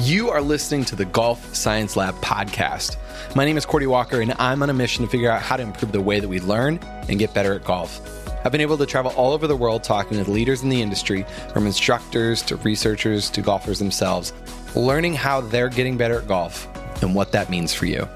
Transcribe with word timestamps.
You 0.00 0.28
are 0.28 0.42
listening 0.42 0.84
to 0.86 0.96
the 0.96 1.06
Golf 1.06 1.54
Science 1.54 1.96
Lab 1.96 2.14
podcast. 2.16 2.96
My 3.34 3.46
name 3.46 3.56
is 3.56 3.64
Cordie 3.64 3.86
Walker, 3.86 4.20
and 4.20 4.34
I'm 4.38 4.62
on 4.62 4.68
a 4.68 4.74
mission 4.74 5.06
to 5.06 5.10
figure 5.10 5.30
out 5.30 5.40
how 5.40 5.56
to 5.56 5.62
improve 5.62 5.90
the 5.90 6.02
way 6.02 6.20
that 6.20 6.28
we 6.28 6.38
learn 6.38 6.78
and 7.08 7.18
get 7.18 7.32
better 7.32 7.54
at 7.54 7.64
golf. 7.64 7.98
I've 8.44 8.52
been 8.52 8.60
able 8.60 8.76
to 8.76 8.84
travel 8.84 9.10
all 9.12 9.32
over 9.32 9.46
the 9.46 9.56
world 9.56 9.82
talking 9.82 10.18
with 10.18 10.28
leaders 10.28 10.62
in 10.62 10.68
the 10.68 10.82
industry, 10.82 11.24
from 11.50 11.64
instructors 11.64 12.42
to 12.42 12.56
researchers 12.56 13.30
to 13.30 13.40
golfers 13.40 13.78
themselves, 13.78 14.34
learning 14.74 15.14
how 15.14 15.40
they're 15.40 15.70
getting 15.70 15.96
better 15.96 16.20
at 16.20 16.28
golf 16.28 16.68
and 17.02 17.14
what 17.14 17.32
that 17.32 17.48
means 17.48 17.72
for 17.72 17.86
you. 17.86 18.06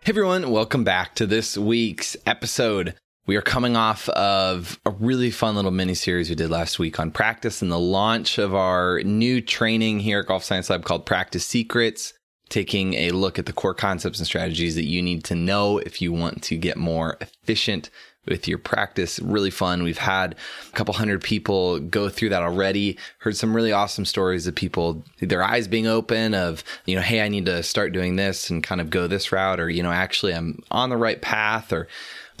Hey 0.00 0.10
everyone, 0.10 0.50
welcome 0.50 0.82
back 0.82 1.14
to 1.14 1.26
this 1.28 1.56
week's 1.56 2.16
episode. 2.26 2.96
We 3.26 3.36
are 3.36 3.42
coming 3.42 3.74
off 3.74 4.06
of 4.10 4.78
a 4.84 4.90
really 4.90 5.30
fun 5.30 5.56
little 5.56 5.70
mini 5.70 5.94
series 5.94 6.28
we 6.28 6.34
did 6.34 6.50
last 6.50 6.78
week 6.78 7.00
on 7.00 7.10
practice 7.10 7.62
and 7.62 7.72
the 7.72 7.78
launch 7.78 8.36
of 8.36 8.54
our 8.54 9.00
new 9.02 9.40
training 9.40 10.00
here 10.00 10.20
at 10.20 10.26
Golf 10.26 10.44
Science 10.44 10.68
Lab 10.68 10.84
called 10.84 11.06
Practice 11.06 11.46
Secrets, 11.46 12.12
taking 12.50 12.92
a 12.92 13.12
look 13.12 13.38
at 13.38 13.46
the 13.46 13.54
core 13.54 13.72
concepts 13.72 14.18
and 14.18 14.26
strategies 14.26 14.74
that 14.74 14.84
you 14.84 15.00
need 15.00 15.24
to 15.24 15.34
know 15.34 15.78
if 15.78 16.02
you 16.02 16.12
want 16.12 16.42
to 16.42 16.58
get 16.58 16.76
more 16.76 17.16
efficient 17.22 17.88
with 18.26 18.46
your 18.46 18.58
practice. 18.58 19.18
Really 19.20 19.50
fun. 19.50 19.82
We've 19.82 19.96
had 19.96 20.34
a 20.68 20.76
couple 20.76 20.92
hundred 20.92 21.22
people 21.22 21.80
go 21.80 22.10
through 22.10 22.28
that 22.28 22.42
already. 22.42 22.98
Heard 23.20 23.38
some 23.38 23.56
really 23.56 23.72
awesome 23.72 24.04
stories 24.04 24.46
of 24.46 24.54
people, 24.54 25.02
their 25.20 25.42
eyes 25.42 25.66
being 25.66 25.86
open 25.86 26.34
of, 26.34 26.62
you 26.84 26.94
know, 26.94 27.02
hey, 27.02 27.22
I 27.22 27.28
need 27.28 27.46
to 27.46 27.62
start 27.62 27.94
doing 27.94 28.16
this 28.16 28.50
and 28.50 28.62
kind 28.62 28.82
of 28.82 28.90
go 28.90 29.06
this 29.06 29.32
route, 29.32 29.60
or, 29.60 29.70
you 29.70 29.82
know, 29.82 29.92
actually 29.92 30.34
I'm 30.34 30.62
on 30.70 30.90
the 30.90 30.98
right 30.98 31.22
path, 31.22 31.72
or 31.72 31.88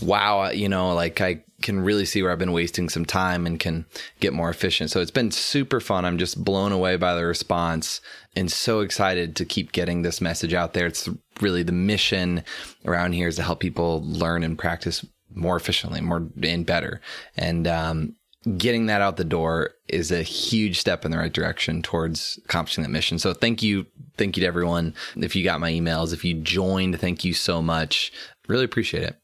wow, 0.04 0.50
you 0.50 0.68
know, 0.68 0.94
like 0.94 1.20
I 1.20 1.42
can 1.62 1.80
really 1.80 2.04
see 2.04 2.22
where 2.22 2.30
I've 2.30 2.38
been 2.38 2.52
wasting 2.52 2.88
some 2.88 3.06
time 3.06 3.46
and 3.46 3.58
can 3.58 3.86
get 4.20 4.32
more 4.32 4.50
efficient. 4.50 4.90
So 4.90 5.00
it's 5.00 5.10
been 5.10 5.30
super 5.30 5.80
fun. 5.80 6.04
I'm 6.04 6.18
just 6.18 6.44
blown 6.44 6.72
away 6.72 6.96
by 6.96 7.14
the 7.14 7.24
response 7.24 8.00
and 8.36 8.52
so 8.52 8.80
excited 8.80 9.34
to 9.36 9.44
keep 9.44 9.72
getting 9.72 10.02
this 10.02 10.20
message 10.20 10.52
out 10.52 10.74
there. 10.74 10.86
It's 10.86 11.08
really 11.40 11.62
the 11.62 11.72
mission 11.72 12.44
around 12.84 13.12
here 13.12 13.28
is 13.28 13.36
to 13.36 13.42
help 13.42 13.60
people 13.60 14.02
learn 14.04 14.42
and 14.42 14.58
practice 14.58 15.04
more 15.34 15.56
efficiently, 15.56 16.00
more 16.00 16.28
and 16.42 16.66
better. 16.66 17.00
And 17.36 17.66
um, 17.66 18.16
getting 18.58 18.86
that 18.86 19.00
out 19.00 19.16
the 19.16 19.24
door 19.24 19.70
is 19.88 20.12
a 20.12 20.22
huge 20.22 20.78
step 20.78 21.04
in 21.04 21.10
the 21.10 21.18
right 21.18 21.32
direction 21.32 21.82
towards 21.82 22.38
accomplishing 22.44 22.82
that 22.82 22.90
mission. 22.90 23.18
So 23.18 23.32
thank 23.32 23.62
you. 23.62 23.86
Thank 24.16 24.36
you 24.36 24.42
to 24.42 24.46
everyone. 24.46 24.94
If 25.16 25.34
you 25.34 25.42
got 25.42 25.60
my 25.60 25.72
emails, 25.72 26.12
if 26.12 26.24
you 26.24 26.34
joined, 26.34 27.00
thank 27.00 27.24
you 27.24 27.32
so 27.32 27.62
much. 27.62 28.12
Really 28.46 28.64
appreciate 28.64 29.02
it. 29.02 29.16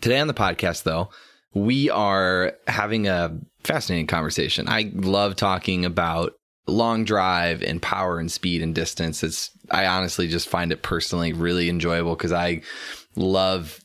Today 0.00 0.18
on 0.18 0.26
the 0.26 0.34
podcast, 0.34 0.84
though, 0.84 1.10
we 1.54 1.90
are 1.90 2.54
having 2.66 3.06
a 3.06 3.38
fascinating 3.64 4.06
conversation. 4.06 4.68
I 4.68 4.90
love 4.94 5.36
talking 5.36 5.84
about 5.84 6.34
long 6.66 7.04
drive 7.04 7.62
and 7.62 7.82
power 7.82 8.18
and 8.18 8.30
speed 8.30 8.62
and 8.62 8.74
distance. 8.74 9.22
It's 9.22 9.50
I 9.70 9.86
honestly 9.86 10.28
just 10.28 10.48
find 10.48 10.72
it 10.72 10.82
personally 10.82 11.32
really 11.32 11.68
enjoyable 11.68 12.14
because 12.14 12.32
I 12.32 12.62
love 13.16 13.80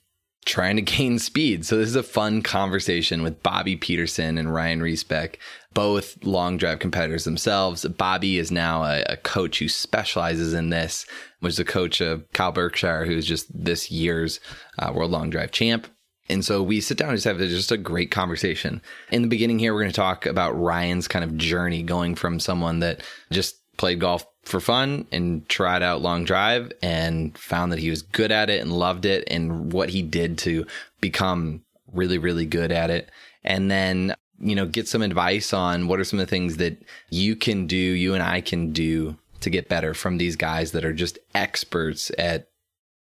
trying 0.45 0.77
to 0.77 0.81
gain 0.97 1.19
speed. 1.19 1.65
So 1.65 1.77
this 1.77 1.89
is 1.89 1.95
a 1.95 2.03
fun 2.03 2.41
conversation 2.41 3.21
with 3.21 3.43
Bobby 3.43 3.75
Peterson 3.75 4.37
and 4.37 4.53
Ryan 4.53 4.79
Reisbeck, 4.79 5.35
both 5.73 6.23
long 6.23 6.57
drive 6.57 6.79
competitors 6.79 7.25
themselves. 7.25 7.85
Bobby 7.85 8.37
is 8.37 8.51
now 8.51 8.83
a, 8.83 9.03
a, 9.09 9.17
coach 9.17 9.59
who 9.59 9.67
specializes 9.67 10.53
in 10.53 10.69
this, 10.69 11.05
was 11.41 11.57
the 11.57 11.65
coach 11.65 12.01
of 12.01 12.31
Kyle 12.31 12.51
Berkshire, 12.51 13.05
who's 13.05 13.25
just 13.25 13.47
this 13.53 13.91
year's 13.91 14.39
uh, 14.79 14.91
world 14.93 15.11
long 15.11 15.29
drive 15.29 15.51
champ. 15.51 15.87
And 16.29 16.43
so 16.43 16.61
we 16.61 16.81
sit 16.81 16.97
down 16.97 17.09
and 17.09 17.17
just 17.17 17.25
have 17.25 17.37
just 17.37 17.71
a 17.71 17.77
great 17.77 18.11
conversation. 18.11 18.81
In 19.11 19.21
the 19.21 19.27
beginning 19.27 19.59
here, 19.59 19.73
we're 19.73 19.81
going 19.81 19.91
to 19.91 19.95
talk 19.95 20.25
about 20.25 20.59
Ryan's 20.59 21.07
kind 21.07 21.23
of 21.23 21.37
journey 21.37 21.83
going 21.83 22.15
from 22.15 22.39
someone 22.39 22.79
that 22.79 23.01
just 23.31 23.55
played 23.77 23.99
golf 23.99 24.25
for 24.43 24.59
fun 24.59 25.05
and 25.11 25.47
tried 25.49 25.83
out 25.83 26.01
long 26.01 26.23
drive 26.23 26.71
and 26.81 27.37
found 27.37 27.71
that 27.71 27.79
he 27.79 27.89
was 27.89 28.01
good 28.01 28.31
at 28.31 28.49
it 28.49 28.61
and 28.61 28.71
loved 28.71 29.05
it 29.05 29.23
and 29.27 29.71
what 29.71 29.89
he 29.89 30.01
did 30.01 30.37
to 30.39 30.65
become 31.01 31.63
really, 31.91 32.17
really 32.17 32.45
good 32.45 32.71
at 32.71 32.89
it. 32.89 33.09
And 33.43 33.69
then, 33.69 34.15
you 34.39 34.55
know, 34.55 34.65
get 34.65 34.87
some 34.87 35.01
advice 35.01 35.53
on 35.53 35.87
what 35.87 35.99
are 35.99 36.03
some 36.03 36.19
of 36.19 36.25
the 36.25 36.29
things 36.29 36.57
that 36.57 36.81
you 37.09 37.35
can 37.35 37.67
do, 37.67 37.75
you 37.75 38.13
and 38.13 38.23
I 38.23 38.41
can 38.41 38.71
do 38.71 39.17
to 39.41 39.49
get 39.49 39.69
better 39.69 39.93
from 39.93 40.17
these 40.17 40.35
guys 40.35 40.71
that 40.71 40.83
are 40.83 40.93
just 40.93 41.19
experts 41.35 42.11
at 42.17 42.49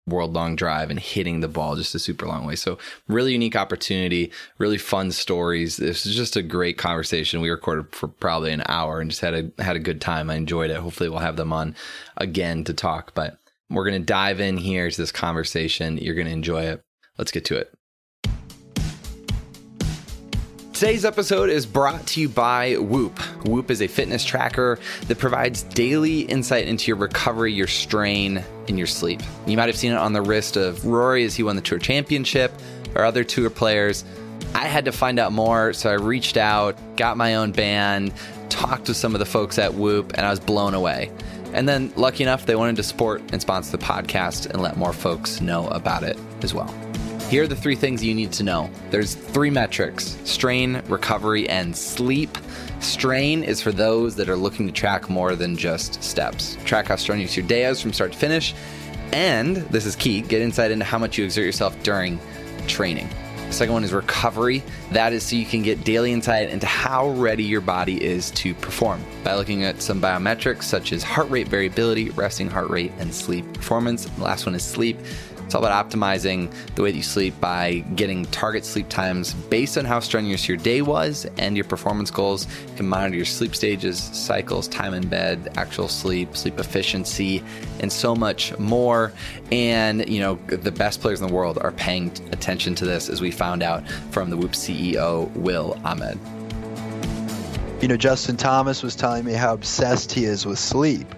world 0.06 0.32
long 0.32 0.56
drive 0.56 0.90
and 0.90 0.98
hitting 0.98 1.40
the 1.40 1.48
ball 1.48 1.76
just 1.76 1.94
a 1.94 1.98
super 1.98 2.26
long 2.26 2.44
way. 2.44 2.56
So 2.56 2.78
really 3.06 3.32
unique 3.32 3.54
opportunity, 3.54 4.32
really 4.58 4.78
fun 4.78 5.12
stories. 5.12 5.76
This 5.76 6.04
is 6.06 6.16
just 6.16 6.36
a 6.36 6.42
great 6.42 6.76
conversation. 6.76 7.40
We 7.40 7.50
recorded 7.50 7.94
for 7.94 8.08
probably 8.08 8.52
an 8.52 8.64
hour 8.66 9.00
and 9.00 9.10
just 9.10 9.22
had 9.22 9.34
a 9.34 9.62
had 9.62 9.76
a 9.76 9.80
good 9.80 10.00
time. 10.00 10.30
I 10.30 10.34
enjoyed 10.34 10.70
it. 10.70 10.76
Hopefully 10.76 11.08
we'll 11.08 11.20
have 11.20 11.36
them 11.36 11.52
on 11.52 11.76
again 12.16 12.64
to 12.64 12.74
talk, 12.74 13.14
but 13.14 13.38
we're 13.70 13.88
going 13.88 14.00
to 14.00 14.06
dive 14.06 14.40
in 14.40 14.56
here 14.56 14.90
to 14.90 14.96
this 14.96 15.12
conversation. 15.12 15.98
You're 15.98 16.14
going 16.14 16.26
to 16.26 16.32
enjoy 16.32 16.62
it. 16.64 16.84
Let's 17.16 17.32
get 17.32 17.44
to 17.46 17.56
it. 17.56 17.72
Today's 20.82 21.04
episode 21.04 21.48
is 21.48 21.64
brought 21.64 22.04
to 22.08 22.20
you 22.20 22.28
by 22.28 22.74
Whoop. 22.74 23.16
Whoop 23.46 23.70
is 23.70 23.80
a 23.80 23.86
fitness 23.86 24.24
tracker 24.24 24.80
that 25.06 25.16
provides 25.16 25.62
daily 25.62 26.22
insight 26.22 26.66
into 26.66 26.88
your 26.88 26.96
recovery, 26.96 27.52
your 27.52 27.68
strain, 27.68 28.42
and 28.66 28.76
your 28.76 28.88
sleep. 28.88 29.20
You 29.46 29.56
might 29.56 29.68
have 29.68 29.76
seen 29.76 29.92
it 29.92 29.98
on 29.98 30.12
the 30.12 30.20
wrist 30.20 30.56
of 30.56 30.84
Rory 30.84 31.22
as 31.22 31.36
he 31.36 31.44
won 31.44 31.54
the 31.54 31.62
Tour 31.62 31.78
Championship 31.78 32.52
or 32.96 33.04
other 33.04 33.22
Tour 33.22 33.48
players. 33.48 34.04
I 34.56 34.66
had 34.66 34.86
to 34.86 34.90
find 34.90 35.20
out 35.20 35.30
more, 35.30 35.72
so 35.72 35.88
I 35.88 35.94
reached 35.94 36.36
out, 36.36 36.76
got 36.96 37.16
my 37.16 37.36
own 37.36 37.52
band, 37.52 38.12
talked 38.48 38.86
to 38.86 38.94
some 38.94 39.14
of 39.14 39.20
the 39.20 39.24
folks 39.24 39.60
at 39.60 39.74
Whoop, 39.74 40.14
and 40.16 40.26
I 40.26 40.30
was 40.30 40.40
blown 40.40 40.74
away. 40.74 41.12
And 41.52 41.68
then, 41.68 41.92
lucky 41.94 42.24
enough, 42.24 42.44
they 42.46 42.56
wanted 42.56 42.74
to 42.74 42.82
support 42.82 43.22
and 43.30 43.40
sponsor 43.40 43.70
the 43.70 43.84
podcast 43.84 44.50
and 44.50 44.60
let 44.60 44.76
more 44.76 44.92
folks 44.92 45.40
know 45.40 45.68
about 45.68 46.02
it 46.02 46.18
as 46.42 46.52
well. 46.52 46.74
Here 47.32 47.44
are 47.44 47.46
the 47.46 47.56
three 47.56 47.76
things 47.76 48.04
you 48.04 48.14
need 48.14 48.30
to 48.32 48.42
know. 48.42 48.68
There's 48.90 49.14
three 49.14 49.48
metrics 49.48 50.18
strain, 50.24 50.82
recovery, 50.86 51.48
and 51.48 51.74
sleep. 51.74 52.36
Strain 52.80 53.42
is 53.42 53.62
for 53.62 53.72
those 53.72 54.16
that 54.16 54.28
are 54.28 54.36
looking 54.36 54.66
to 54.66 54.72
track 54.72 55.08
more 55.08 55.34
than 55.34 55.56
just 55.56 56.04
steps. 56.04 56.58
Track 56.66 56.88
how 56.88 56.96
strenuous 56.96 57.34
your 57.34 57.46
day 57.46 57.64
is 57.64 57.80
from 57.80 57.94
start 57.94 58.12
to 58.12 58.18
finish. 58.18 58.54
And 59.14 59.56
this 59.56 59.86
is 59.86 59.96
key 59.96 60.20
get 60.20 60.42
insight 60.42 60.72
into 60.72 60.84
how 60.84 60.98
much 60.98 61.16
you 61.16 61.24
exert 61.24 61.46
yourself 61.46 61.82
during 61.82 62.20
training. 62.66 63.08
Second 63.52 63.74
one 63.74 63.84
is 63.84 63.92
recovery. 63.94 64.62
That 64.92 65.12
is 65.12 65.22
so 65.22 65.36
you 65.36 65.44
can 65.44 65.62
get 65.62 65.84
daily 65.84 66.12
insight 66.12 66.48
into 66.48 66.66
how 66.66 67.10
ready 67.10 67.44
your 67.44 67.60
body 67.60 68.02
is 68.02 68.30
to 68.32 68.54
perform 68.54 69.02
by 69.24 69.34
looking 69.36 69.64
at 69.64 69.80
some 69.82 70.00
biometrics 70.00 70.64
such 70.64 70.92
as 70.92 71.02
heart 71.02 71.28
rate 71.30 71.48
variability, 71.48 72.10
resting 72.10 72.48
heart 72.48 72.70
rate, 72.70 72.92
and 72.98 73.14
sleep 73.14 73.50
performance. 73.52 74.06
The 74.06 74.22
last 74.22 74.46
one 74.46 74.54
is 74.54 74.62
sleep. 74.62 74.98
It's 75.52 75.54
all 75.54 75.66
about 75.66 75.90
optimizing 75.90 76.50
the 76.76 76.82
way 76.82 76.92
that 76.92 76.96
you 76.96 77.02
sleep 77.02 77.38
by 77.38 77.84
getting 77.94 78.24
target 78.24 78.64
sleep 78.64 78.88
times 78.88 79.34
based 79.34 79.76
on 79.76 79.84
how 79.84 80.00
strenuous 80.00 80.48
your 80.48 80.56
day 80.56 80.80
was 80.80 81.26
and 81.36 81.58
your 81.58 81.66
performance 81.66 82.10
goals. 82.10 82.46
You 82.70 82.76
can 82.76 82.88
monitor 82.88 83.16
your 83.16 83.26
sleep 83.26 83.54
stages, 83.54 83.98
cycles, 83.98 84.66
time 84.66 84.94
in 84.94 85.06
bed, 85.08 85.52
actual 85.56 85.88
sleep, 85.88 86.38
sleep 86.38 86.58
efficiency, 86.58 87.44
and 87.80 87.92
so 87.92 88.14
much 88.14 88.58
more. 88.58 89.12
And, 89.50 90.08
you 90.08 90.20
know, 90.20 90.36
the 90.46 90.72
best 90.72 91.02
players 91.02 91.20
in 91.20 91.28
the 91.28 91.34
world 91.34 91.58
are 91.58 91.72
paying 91.72 92.10
attention 92.32 92.74
to 92.76 92.86
this, 92.86 93.10
as 93.10 93.20
we 93.20 93.30
found 93.30 93.62
out 93.62 93.86
from 94.10 94.30
the 94.30 94.38
Whoop 94.38 94.52
CEO, 94.52 95.30
Will 95.36 95.78
Ahmed. 95.84 96.18
You 97.82 97.88
know, 97.88 97.98
Justin 97.98 98.38
Thomas 98.38 98.82
was 98.82 98.96
telling 98.96 99.26
me 99.26 99.34
how 99.34 99.52
obsessed 99.52 100.12
he 100.12 100.24
is 100.24 100.46
with 100.46 100.58
sleep 100.58 101.14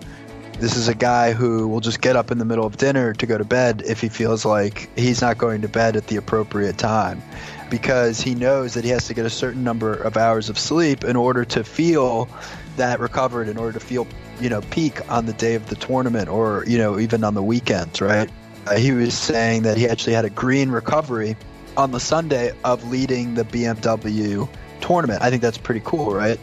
this 0.58 0.76
is 0.76 0.88
a 0.88 0.94
guy 0.94 1.32
who 1.32 1.68
will 1.68 1.80
just 1.80 2.00
get 2.00 2.16
up 2.16 2.30
in 2.30 2.38
the 2.38 2.44
middle 2.44 2.64
of 2.64 2.76
dinner 2.76 3.12
to 3.14 3.26
go 3.26 3.36
to 3.36 3.44
bed 3.44 3.82
if 3.86 4.00
he 4.00 4.08
feels 4.08 4.44
like 4.44 4.88
he's 4.96 5.20
not 5.20 5.38
going 5.38 5.62
to 5.62 5.68
bed 5.68 5.96
at 5.96 6.06
the 6.06 6.16
appropriate 6.16 6.78
time. 6.78 7.22
Because 7.70 8.20
he 8.20 8.34
knows 8.34 8.74
that 8.74 8.84
he 8.84 8.90
has 8.90 9.06
to 9.08 9.14
get 9.14 9.26
a 9.26 9.30
certain 9.30 9.64
number 9.64 9.94
of 9.94 10.16
hours 10.16 10.48
of 10.48 10.58
sleep 10.58 11.02
in 11.02 11.16
order 11.16 11.44
to 11.46 11.64
feel 11.64 12.28
that 12.76 13.00
recovered 13.00 13.48
in 13.48 13.56
order 13.56 13.78
to 13.78 13.84
feel 13.84 14.06
you 14.40 14.48
know 14.48 14.60
peak 14.62 15.08
on 15.10 15.26
the 15.26 15.32
day 15.32 15.54
of 15.54 15.66
the 15.68 15.76
tournament 15.76 16.28
or 16.28 16.64
you 16.66 16.78
know 16.78 16.98
even 16.98 17.24
on 17.24 17.34
the 17.34 17.42
weekends 17.42 18.00
right? 18.00 18.30
Uh, 18.66 18.76
he 18.76 18.92
was 18.92 19.14
saying 19.14 19.62
that 19.62 19.76
he 19.76 19.88
actually 19.88 20.14
had 20.14 20.24
a 20.24 20.30
green 20.30 20.70
recovery 20.70 21.36
on 21.76 21.92
the 21.92 22.00
sunday 22.00 22.52
of 22.64 22.88
leading 22.88 23.34
the 23.34 23.44
bmw 23.44 24.48
tournament. 24.80 25.22
I 25.22 25.30
think 25.30 25.42
that's 25.42 25.58
pretty 25.58 25.82
cool 25.84 26.14
right? 26.14 26.40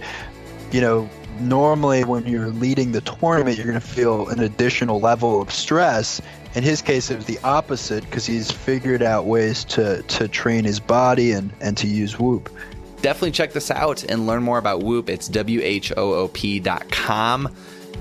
You 0.71 0.81
know 0.81 1.09
normally 1.41 2.03
when 2.03 2.25
you're 2.25 2.49
leading 2.49 2.91
the 2.91 3.01
tournament, 3.01 3.57
you're 3.57 3.67
going 3.67 3.79
to 3.79 3.85
feel 3.85 4.29
an 4.29 4.39
additional 4.39 4.99
level 4.99 5.41
of 5.41 5.51
stress. 5.51 6.21
In 6.55 6.63
his 6.63 6.81
case, 6.81 7.09
it 7.09 7.15
was 7.15 7.25
the 7.25 7.39
opposite 7.43 8.03
because 8.05 8.25
he's 8.25 8.51
figured 8.51 9.01
out 9.01 9.25
ways 9.25 9.63
to, 9.65 10.01
to 10.03 10.27
train 10.27 10.63
his 10.63 10.79
body 10.79 11.31
and, 11.31 11.51
and 11.61 11.77
to 11.77 11.87
use 11.87 12.19
Whoop. 12.19 12.49
Definitely 13.01 13.31
check 13.31 13.53
this 13.53 13.71
out 13.71 14.03
and 14.03 14.27
learn 14.27 14.43
more 14.43 14.57
about 14.57 14.83
Whoop. 14.83 15.09
It's 15.09 15.27
W 15.27 15.61
H 15.63 15.91
O 15.97 16.13
O 16.13 16.27
P 16.27 16.59
dot 16.59 16.89
com. 16.91 17.53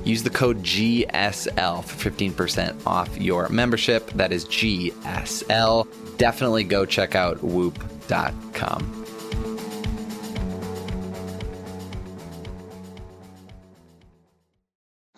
Use 0.05 0.23
the 0.23 0.31
code 0.31 0.63
GSL 0.63 1.85
for 1.85 2.11
15% 2.11 2.87
off 2.87 3.19
your 3.19 3.49
membership. 3.49 4.11
That 4.13 4.33
is 4.33 4.47
GSL. 4.47 5.87
Definitely 6.17 6.65
go 6.65 6.87
check 6.87 7.15
out 7.15 7.43
whoop.com. 7.43 9.00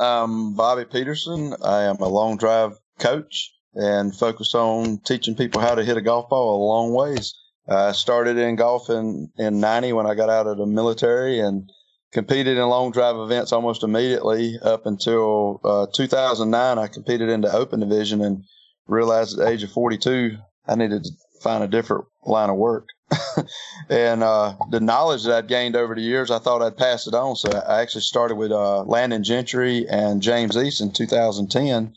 I'm 0.02 0.54
Bobby 0.54 0.84
Peterson. 0.84 1.54
I 1.62 1.82
am 1.82 1.98
a 2.00 2.08
long 2.08 2.36
drive 2.36 2.72
coach 2.98 3.52
and 3.72 4.12
focus 4.12 4.52
on 4.52 4.98
teaching 4.98 5.36
people 5.36 5.60
how 5.60 5.76
to 5.76 5.84
hit 5.84 5.96
a 5.96 6.00
golf 6.00 6.28
ball 6.28 6.56
a 6.56 6.66
long 6.66 6.92
ways. 6.92 7.34
I 7.68 7.92
started 7.92 8.36
in 8.36 8.56
golf 8.56 8.90
in, 8.90 9.30
in 9.38 9.60
90 9.60 9.92
when 9.92 10.08
I 10.08 10.16
got 10.16 10.28
out 10.28 10.48
of 10.48 10.58
the 10.58 10.66
military 10.66 11.38
and 11.38 11.70
competed 12.12 12.58
in 12.58 12.68
long 12.68 12.90
drive 12.90 13.14
events 13.14 13.52
almost 13.52 13.84
immediately 13.84 14.58
up 14.60 14.86
until 14.86 15.60
uh, 15.62 15.86
2009. 15.94 16.78
I 16.80 16.88
competed 16.88 17.28
in 17.28 17.40
the 17.40 17.54
open 17.54 17.78
division 17.78 18.22
and 18.22 18.42
realized 18.88 19.38
at 19.38 19.44
the 19.44 19.52
age 19.52 19.62
of 19.62 19.70
42, 19.70 20.36
I 20.66 20.74
needed 20.74 21.04
to 21.04 21.10
find 21.44 21.62
a 21.62 21.68
different 21.68 22.06
line 22.24 22.50
of 22.50 22.56
work. 22.56 22.88
and 23.88 24.22
uh, 24.22 24.54
the 24.70 24.80
knowledge 24.80 25.24
that 25.24 25.34
I'd 25.36 25.48
gained 25.48 25.76
over 25.76 25.94
the 25.94 26.00
years, 26.00 26.30
I 26.30 26.38
thought 26.38 26.62
I'd 26.62 26.76
pass 26.76 27.06
it 27.06 27.14
on. 27.14 27.36
So 27.36 27.50
I 27.50 27.80
actually 27.80 28.02
started 28.02 28.36
with 28.36 28.52
uh, 28.52 28.82
Landon 28.82 29.24
Gentry 29.24 29.86
and 29.88 30.22
James 30.22 30.56
East 30.56 30.80
in 30.80 30.92
2010, 30.92 31.94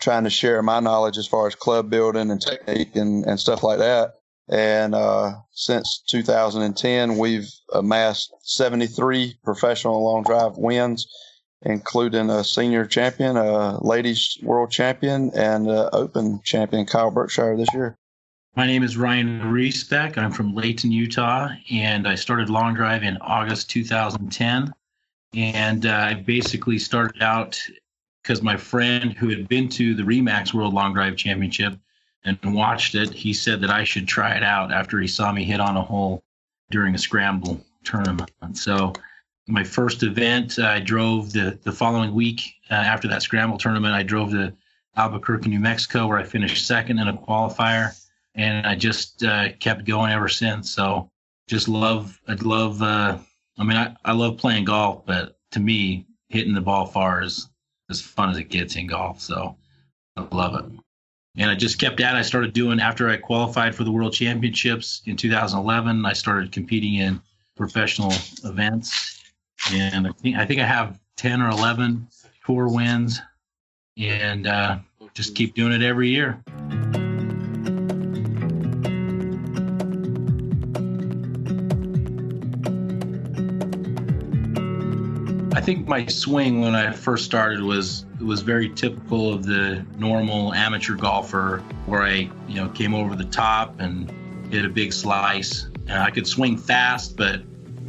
trying 0.00 0.24
to 0.24 0.30
share 0.30 0.62
my 0.62 0.80
knowledge 0.80 1.18
as 1.18 1.26
far 1.26 1.46
as 1.46 1.54
club 1.54 1.90
building 1.90 2.30
and 2.30 2.40
technique 2.40 2.96
and, 2.96 3.24
and 3.24 3.38
stuff 3.40 3.62
like 3.62 3.78
that. 3.78 4.14
And 4.48 4.94
uh, 4.94 5.32
since 5.52 6.02
2010, 6.08 7.18
we've 7.18 7.50
amassed 7.72 8.32
73 8.42 9.38
professional 9.42 10.04
long 10.04 10.22
drive 10.22 10.56
wins, 10.56 11.08
including 11.62 12.30
a 12.30 12.44
senior 12.44 12.86
champion, 12.86 13.36
a 13.36 13.84
ladies 13.84 14.38
world 14.42 14.70
champion, 14.70 15.32
and 15.34 15.68
an 15.68 15.88
open 15.92 16.40
champion, 16.44 16.86
Kyle 16.86 17.10
Berkshire, 17.10 17.56
this 17.56 17.72
year. 17.74 17.98
My 18.56 18.66
name 18.66 18.82
is 18.82 18.96
Ryan 18.96 19.42
Reisbeck. 19.42 20.16
I'm 20.16 20.32
from 20.32 20.54
Layton, 20.54 20.90
Utah, 20.90 21.50
and 21.70 22.08
I 22.08 22.14
started 22.14 22.48
long 22.48 22.72
drive 22.72 23.02
in 23.02 23.18
August 23.18 23.68
2010. 23.68 24.72
And 25.34 25.84
uh, 25.84 25.90
I 25.92 26.14
basically 26.14 26.78
started 26.78 27.22
out 27.22 27.60
because 28.22 28.40
my 28.40 28.56
friend 28.56 29.12
who 29.12 29.28
had 29.28 29.46
been 29.46 29.68
to 29.68 29.94
the 29.94 30.04
Remax 30.04 30.54
World 30.54 30.72
Long 30.72 30.94
Drive 30.94 31.16
Championship 31.16 31.74
and 32.24 32.38
watched 32.54 32.94
it, 32.94 33.12
he 33.12 33.34
said 33.34 33.60
that 33.60 33.68
I 33.68 33.84
should 33.84 34.08
try 34.08 34.34
it 34.34 34.42
out 34.42 34.72
after 34.72 34.98
he 35.00 35.06
saw 35.06 35.30
me 35.30 35.44
hit 35.44 35.60
on 35.60 35.76
a 35.76 35.82
hole 35.82 36.24
during 36.70 36.94
a 36.94 36.98
scramble 36.98 37.62
tournament. 37.84 38.30
So 38.54 38.94
my 39.46 39.64
first 39.64 40.02
event, 40.02 40.58
I 40.58 40.80
drove 40.80 41.34
the, 41.34 41.58
the 41.62 41.72
following 41.72 42.14
week 42.14 42.54
uh, 42.70 42.74
after 42.74 43.06
that 43.08 43.20
scramble 43.20 43.58
tournament. 43.58 43.92
I 43.92 44.02
drove 44.02 44.30
to 44.30 44.54
Albuquerque, 44.96 45.50
New 45.50 45.60
Mexico, 45.60 46.06
where 46.06 46.16
I 46.16 46.22
finished 46.22 46.66
second 46.66 47.00
in 47.00 47.08
a 47.08 47.12
qualifier 47.18 47.94
and 48.36 48.66
I 48.66 48.74
just 48.74 49.24
uh, 49.24 49.52
kept 49.58 49.84
going 49.84 50.12
ever 50.12 50.28
since. 50.28 50.70
So 50.70 51.10
just 51.48 51.68
love, 51.68 52.20
I 52.28 52.34
love, 52.34 52.82
uh, 52.82 53.18
I 53.58 53.64
mean, 53.64 53.76
I, 53.76 53.96
I 54.04 54.12
love 54.12 54.36
playing 54.36 54.66
golf, 54.66 55.06
but 55.06 55.38
to 55.52 55.60
me, 55.60 56.06
hitting 56.28 56.54
the 56.54 56.60
ball 56.60 56.86
far 56.86 57.22
is 57.22 57.48
as 57.90 58.00
fun 58.00 58.30
as 58.30 58.38
it 58.38 58.50
gets 58.50 58.76
in 58.76 58.86
golf. 58.86 59.20
So 59.20 59.56
I 60.16 60.26
love 60.32 60.54
it. 60.54 60.80
And 61.38 61.50
I 61.50 61.54
just 61.54 61.78
kept 61.78 62.00
at 62.00 62.14
it. 62.14 62.18
I 62.18 62.22
started 62.22 62.52
doing 62.52 62.80
after 62.80 63.08
I 63.08 63.16
qualified 63.16 63.74
for 63.74 63.84
the 63.84 63.92
World 63.92 64.12
Championships 64.12 65.02
in 65.06 65.16
2011. 65.16 66.04
I 66.04 66.12
started 66.12 66.50
competing 66.50 66.94
in 66.94 67.20
professional 67.56 68.12
events, 68.44 69.22
and 69.70 70.06
I 70.06 70.12
think 70.12 70.36
I 70.36 70.46
think 70.46 70.60
I 70.60 70.66
have 70.66 70.98
10 71.16 71.42
or 71.42 71.50
11 71.50 72.08
tour 72.46 72.68
wins, 72.68 73.20
and 73.98 74.46
uh, 74.46 74.78
just 75.12 75.34
keep 75.34 75.54
doing 75.54 75.72
it 75.72 75.82
every 75.82 76.08
year. 76.08 76.42
Think 85.66 85.88
my 85.88 86.06
swing 86.06 86.60
when 86.60 86.76
I 86.76 86.92
first 86.92 87.24
started 87.24 87.60
was 87.60 88.06
was 88.20 88.40
very 88.40 88.68
typical 88.68 89.34
of 89.34 89.44
the 89.44 89.84
normal 89.98 90.54
amateur 90.54 90.94
golfer, 90.94 91.58
where 91.86 92.02
I 92.02 92.30
you 92.46 92.54
know 92.54 92.68
came 92.68 92.94
over 92.94 93.16
the 93.16 93.24
top 93.24 93.80
and 93.80 94.08
hit 94.52 94.64
a 94.64 94.68
big 94.68 94.92
slice. 94.92 95.64
And 95.88 95.98
I 95.98 96.10
could 96.10 96.26
swing 96.26 96.56
fast, 96.56 97.16
but 97.16 97.42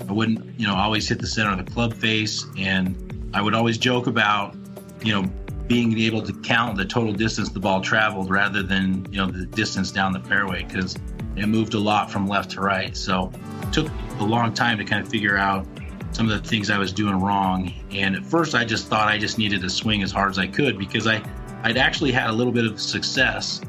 I 0.09 0.11
wouldn't 0.11 0.59
you 0.59 0.65
know 0.65 0.73
always 0.73 1.07
hit 1.07 1.19
the 1.19 1.27
center 1.27 1.51
of 1.51 1.63
the 1.63 1.71
club 1.71 1.93
face. 1.93 2.47
And 2.57 3.29
I 3.35 3.43
would 3.43 3.53
always 3.53 3.77
joke 3.77 4.07
about 4.07 4.55
you 5.03 5.13
know 5.13 5.29
being 5.67 5.95
able 5.99 6.23
to 6.23 6.33
count 6.41 6.77
the 6.77 6.85
total 6.85 7.13
distance 7.13 7.49
the 7.49 7.59
ball 7.59 7.79
traveled 7.79 8.31
rather 8.31 8.63
than 8.63 9.05
you 9.11 9.19
know 9.19 9.27
the 9.27 9.45
distance 9.45 9.91
down 9.91 10.13
the 10.13 10.21
fairway 10.21 10.63
because 10.63 10.95
it 11.35 11.45
moved 11.45 11.75
a 11.75 11.79
lot 11.79 12.09
from 12.09 12.25
left 12.25 12.49
to 12.51 12.61
right. 12.61 12.97
So 12.97 13.31
it 13.61 13.71
took 13.71 13.87
a 14.19 14.23
long 14.23 14.51
time 14.55 14.79
to 14.79 14.83
kind 14.83 15.03
of 15.03 15.07
figure 15.07 15.37
out 15.37 15.67
some 16.17 16.31
of 16.31 16.41
the 16.41 16.49
things 16.49 16.71
I 16.71 16.79
was 16.79 16.91
doing 16.91 17.19
wrong. 17.19 17.71
And 17.91 18.15
at 18.15 18.25
first, 18.25 18.55
I 18.55 18.65
just 18.65 18.87
thought 18.87 19.07
I 19.07 19.19
just 19.19 19.37
needed 19.37 19.61
to 19.61 19.69
swing 19.69 20.01
as 20.01 20.11
hard 20.11 20.31
as 20.31 20.39
I 20.39 20.47
could 20.47 20.79
because 20.79 21.05
I, 21.05 21.21
I'd 21.61 21.77
actually 21.77 22.11
had 22.11 22.31
a 22.31 22.33
little 22.33 22.51
bit 22.51 22.65
of 22.65 22.81
success 22.81 23.61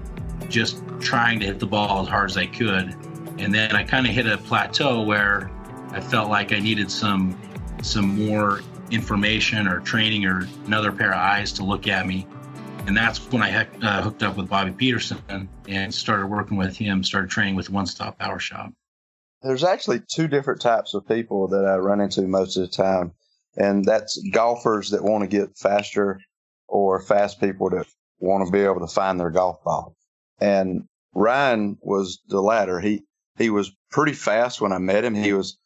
just 0.49 0.83
trying 0.99 1.41
to 1.41 1.47
hit 1.47 1.59
the 1.59 1.67
ball 1.67 2.01
as 2.01 2.09
hard 2.09 2.31
as 2.31 2.39
I 2.39 2.47
could. 2.47 2.97
And 3.37 3.55
then 3.55 3.77
I 3.77 3.85
kind 3.85 4.07
of 4.07 4.15
hit 4.15 4.27
a 4.27 4.39
plateau 4.39 5.03
where 5.03 5.51
I 5.91 6.01
felt 6.01 6.31
like 6.31 6.55
I 6.55 6.59
needed 6.59 6.91
some 6.91 7.39
some 7.83 8.27
more 8.27 8.63
information 8.91 9.69
or 9.69 9.81
training 9.81 10.25
or 10.25 10.49
another 10.65 10.91
pair 10.91 11.11
of 11.11 11.19
eyes 11.19 11.53
to 11.53 11.65
look 11.65 11.87
at 11.87 12.07
me. 12.07 12.27
And 12.87 12.97
that's 12.97 13.31
when 13.31 13.43
I 13.43 13.67
uh, 13.83 14.03
hooked 14.03 14.23
up 14.23 14.39
with 14.39 14.49
Bobby 14.49 14.71
Peterson 14.71 15.51
and 15.69 15.95
started 15.95 16.29
working 16.29 16.57
with 16.57 16.79
him, 16.79 17.05
started 17.05 17.31
training 17.31 17.57
with 17.57 17.69
One 17.69 17.85
Stop 17.85 18.19
Power 18.19 18.39
Shop. 18.39 18.73
There's 19.43 19.65
actually 19.65 20.01
two 20.01 20.27
different 20.27 20.61
types 20.61 20.95
of 20.95 21.07
people 21.07 21.49
that 21.49 21.65
I 21.65 21.77
run 21.77 22.01
into 22.01 22.23
most 22.23 22.57
of 22.57 22.63
the 22.63 22.77
time, 22.77 23.13
and 23.57 23.85
that's 23.85 24.21
golfers 24.33 24.91
that 24.91 25.05
want 25.05 25.23
to 25.23 25.29
get 25.29 25.57
faster 25.57 26.21
or 26.67 27.01
fast 27.01 27.41
people 27.41 27.71
that 27.71 27.87
want 28.19 28.45
to 28.47 28.53
be 28.53 28.61
able 28.61 28.81
to 28.81 28.93
find 28.93 29.19
their 29.19 29.31
golf 29.31 29.63
ball. 29.63 29.95
And 30.41 30.89
Ryan 31.15 31.79
was 31.81 32.21
the 32.29 32.41
latter. 32.41 32.81
He 32.81 33.05
he 33.37 33.51
was 33.51 33.71
pretty 33.91 34.13
fast 34.13 34.61
when 34.61 34.73
I 34.73 34.79
met 34.79 35.05
him. 35.05 35.15
He 35.15 35.33
was 35.33 35.57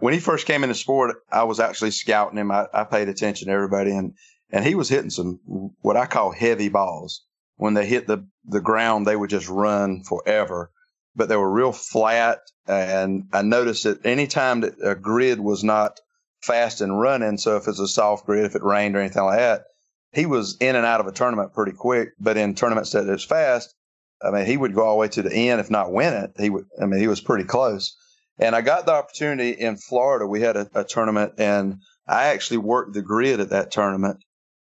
when 0.00 0.12
he 0.12 0.20
first 0.20 0.46
came 0.46 0.64
into 0.64 0.74
sport. 0.74 1.16
I 1.30 1.44
was 1.44 1.60
actually 1.60 1.92
scouting 1.92 2.38
him. 2.38 2.50
I, 2.50 2.66
I 2.74 2.84
paid 2.84 3.08
attention 3.08 3.46
to 3.46 3.54
everybody, 3.54 3.92
and 3.92 4.14
and 4.50 4.64
he 4.64 4.74
was 4.74 4.88
hitting 4.88 5.10
some 5.10 5.38
what 5.82 5.96
I 5.96 6.06
call 6.06 6.32
heavy 6.32 6.68
balls. 6.68 7.24
When 7.56 7.74
they 7.74 7.86
hit 7.86 8.08
the 8.08 8.26
the 8.44 8.60
ground, 8.60 9.06
they 9.06 9.14
would 9.14 9.30
just 9.30 9.48
run 9.48 10.02
forever 10.02 10.72
but 11.14 11.28
they 11.28 11.36
were 11.36 11.50
real 11.50 11.72
flat. 11.72 12.38
And 12.66 13.24
I 13.32 13.42
noticed 13.42 13.84
that 13.84 14.04
anytime 14.04 14.60
that 14.60 14.74
a 14.82 14.94
grid 14.94 15.40
was 15.40 15.64
not 15.64 16.00
fast 16.42 16.80
and 16.80 17.00
running, 17.00 17.38
so 17.38 17.56
if 17.56 17.66
it's 17.68 17.80
a 17.80 17.88
soft 17.88 18.26
grid, 18.26 18.44
if 18.44 18.54
it 18.54 18.62
rained 18.62 18.96
or 18.96 19.00
anything 19.00 19.24
like 19.24 19.38
that, 19.38 19.64
he 20.12 20.26
was 20.26 20.56
in 20.60 20.76
and 20.76 20.86
out 20.86 21.00
of 21.00 21.06
a 21.06 21.12
tournament 21.12 21.54
pretty 21.54 21.72
quick. 21.72 22.10
But 22.18 22.36
in 22.36 22.54
tournaments 22.54 22.92
that 22.92 23.08
is 23.08 23.24
fast, 23.24 23.74
I 24.22 24.30
mean, 24.30 24.46
he 24.46 24.56
would 24.56 24.74
go 24.74 24.82
all 24.82 24.94
the 24.94 25.00
way 25.00 25.08
to 25.08 25.22
the 25.22 25.32
end, 25.32 25.60
if 25.60 25.70
not 25.70 25.92
win 25.92 26.12
it. 26.12 26.32
He 26.38 26.50
would, 26.50 26.66
I 26.80 26.86
mean, 26.86 27.00
he 27.00 27.08
was 27.08 27.20
pretty 27.20 27.44
close. 27.44 27.96
And 28.38 28.54
I 28.56 28.60
got 28.60 28.86
the 28.86 28.92
opportunity 28.92 29.50
in 29.50 29.76
Florida. 29.76 30.26
We 30.26 30.40
had 30.40 30.56
a, 30.56 30.68
a 30.74 30.84
tournament, 30.84 31.34
and 31.38 31.80
I 32.06 32.26
actually 32.26 32.58
worked 32.58 32.94
the 32.94 33.02
grid 33.02 33.40
at 33.40 33.50
that 33.50 33.70
tournament. 33.70 34.22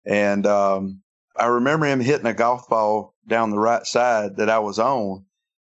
And 0.04 0.46
um, 0.46 1.02
I 1.36 1.46
remember 1.46 1.86
him 1.86 2.00
hitting 2.00 2.26
a 2.26 2.34
golf 2.34 2.68
ball 2.68 3.14
down 3.26 3.50
the 3.50 3.58
right 3.58 3.86
side 3.86 4.36
that 4.36 4.50
I 4.50 4.58
was 4.58 4.78
on, 4.78 5.24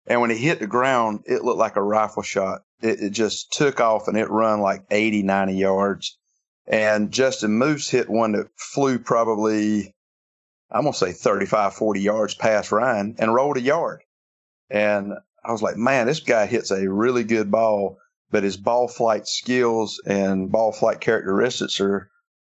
and 0.07 0.21
when 0.21 0.31
it 0.31 0.39
hit 0.39 0.59
the 0.59 0.67
ground, 0.67 1.21
it 1.27 1.45
looked 1.45 1.59
like 1.59 1.77
a 1.77 1.83
rifle 1.83 2.23
shot. 2.23 2.63
It, 2.83 3.01
it 3.01 3.11
just 3.11 3.53
took 3.53 3.81
off 3.81 4.09
and 4.09 4.17
it 4.17 4.31
run 4.31 4.61
like 4.61 4.85
80, 4.91 5.23
90 5.23 5.55
yards. 5.55 6.19
And 6.67 7.11
Justin 7.11 7.53
Moose 7.53 7.89
hit 7.91 8.09
one 8.09 8.33
that 8.33 8.49
flew 8.57 8.99
probably, 8.99 9.95
I'm 10.71 10.83
going 10.83 10.93
to 10.93 10.99
say 10.99 11.13
35, 11.13 11.75
40 11.75 12.01
yards 12.01 12.35
past 12.35 12.73
Ryan 12.73 13.17
and 13.19 13.35
rolled 13.35 13.57
a 13.57 13.63
yard. 13.63 14.03
And 14.71 15.15
I 15.45 15.53
was 15.53 15.63
like, 15.63 15.77
man, 15.77 16.07
this 16.07 16.21
guy 16.21 16.47
hits 16.47 16.71
a 16.71 16.91
really 16.91 17.25
good 17.25 17.51
ball, 17.51 17.99
but 18.31 18.43
his 18.43 18.57
ball 18.57 18.89
flight 18.89 19.27
skills 19.27 20.01
and 20.07 20.51
ball 20.51 20.73
flight 20.73 21.01
characteristics 21.01 21.81
are, 21.81 22.11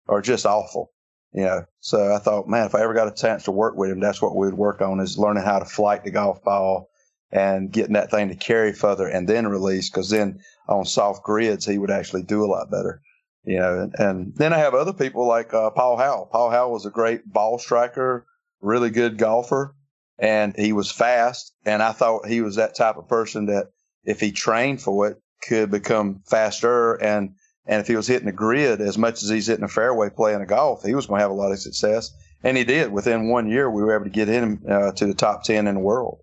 are 0.09 0.23
just 0.23 0.47
awful. 0.47 0.91
You 1.35 1.45
know, 1.45 1.65
so 1.81 2.15
I 2.15 2.19
thought, 2.19 2.47
man, 2.47 2.67
if 2.67 2.75
I 2.75 2.83
ever 2.83 2.93
got 2.93 3.09
a 3.09 3.15
chance 3.15 3.45
to 3.45 3.53
work 3.53 3.75
with 3.75 3.91
him, 3.91 4.01
that's 4.01 4.21
what 4.21 4.37
we 4.37 4.47
would 4.47 4.57
work 4.57 4.83
on 4.83 5.01
is 5.01 5.17
learning 5.17 5.45
how 5.45 5.59
to 5.59 5.65
flight 5.65 6.05
the 6.05 6.11
golf 6.11 6.45
ball 6.45 6.91
and 7.33 7.73
getting 7.73 7.95
that 7.95 8.11
thing 8.11 8.29
to 8.29 8.37
carry 8.37 8.73
further 8.73 9.09
and 9.09 9.29
then 9.29 9.49
release. 9.49 9.91
Because 9.91 10.11
then 10.11 10.41
on 10.69 10.85
soft 10.85 11.25
grids, 11.25 11.67
he 11.67 11.79
would 11.79 11.91
actually 11.91 12.23
do 12.23 12.45
a 12.45 12.47
lot 12.47 12.71
better. 12.71 13.01
You 13.45 13.59
know, 13.59 13.81
and, 13.81 13.95
and 13.99 14.37
then 14.37 14.53
I 14.53 14.59
have 14.59 14.75
other 14.75 14.93
people 14.93 15.27
like 15.27 15.53
uh, 15.53 15.71
Paul 15.71 15.97
Howell. 15.97 16.29
Paul 16.31 16.51
Howell 16.51 16.73
was 16.73 16.87
a 16.87 16.91
great 16.91 17.27
ball 17.27 17.59
striker, 17.59 18.27
really 18.61 18.91
good 18.91 19.19
golfer, 19.19 19.75
and 20.19 20.55
he 20.57 20.73
was 20.73 20.93
fast. 20.93 21.53
And 21.65 21.83
I 21.83 21.93
thought 21.93 22.29
he 22.29 22.41
was 22.41 22.57
that 22.57 22.77
type 22.77 22.97
of 22.99 23.09
person 23.09 23.47
that 23.47 23.69
if 24.05 24.21
he 24.21 24.31
trained 24.31 24.81
for 24.81 25.09
it, 25.09 25.17
could 25.43 25.73
become 25.73 26.23
faster. 26.27 26.95
And 26.95 27.35
and 27.67 27.81
if 27.81 27.89
he 27.89 27.97
was 27.97 28.07
hitting 28.07 28.27
the 28.27 28.33
grid 28.33 28.81
as 28.81 28.99
much 28.99 29.23
as 29.23 29.29
he's 29.29 29.49
hitting 29.49 29.65
a 29.65 29.69
fairway 29.69 30.11
playing 30.11 30.41
a 30.41 30.47
golf, 30.47 30.85
he 30.85 30.95
was 30.95 31.07
going 31.07 31.19
to 31.19 31.23
have 31.23 31.31
a 31.31 31.35
lot 31.35 31.53
of 31.53 31.59
success. 31.59 32.13
And 32.45 32.57
he 32.57 32.63
did. 32.63 32.93
Within 32.93 33.29
one 33.29 33.49
year, 33.49 33.71
we 33.71 33.83
were 33.83 33.95
able 33.95 34.05
to 34.05 34.11
get 34.11 34.29
him 34.29 34.63
uh, 34.69 34.93
to 34.93 35.07
the 35.07 35.15
top 35.15 35.43
ten 35.43 35.67
in 35.67 35.75
the 35.77 35.81
world 35.81 36.21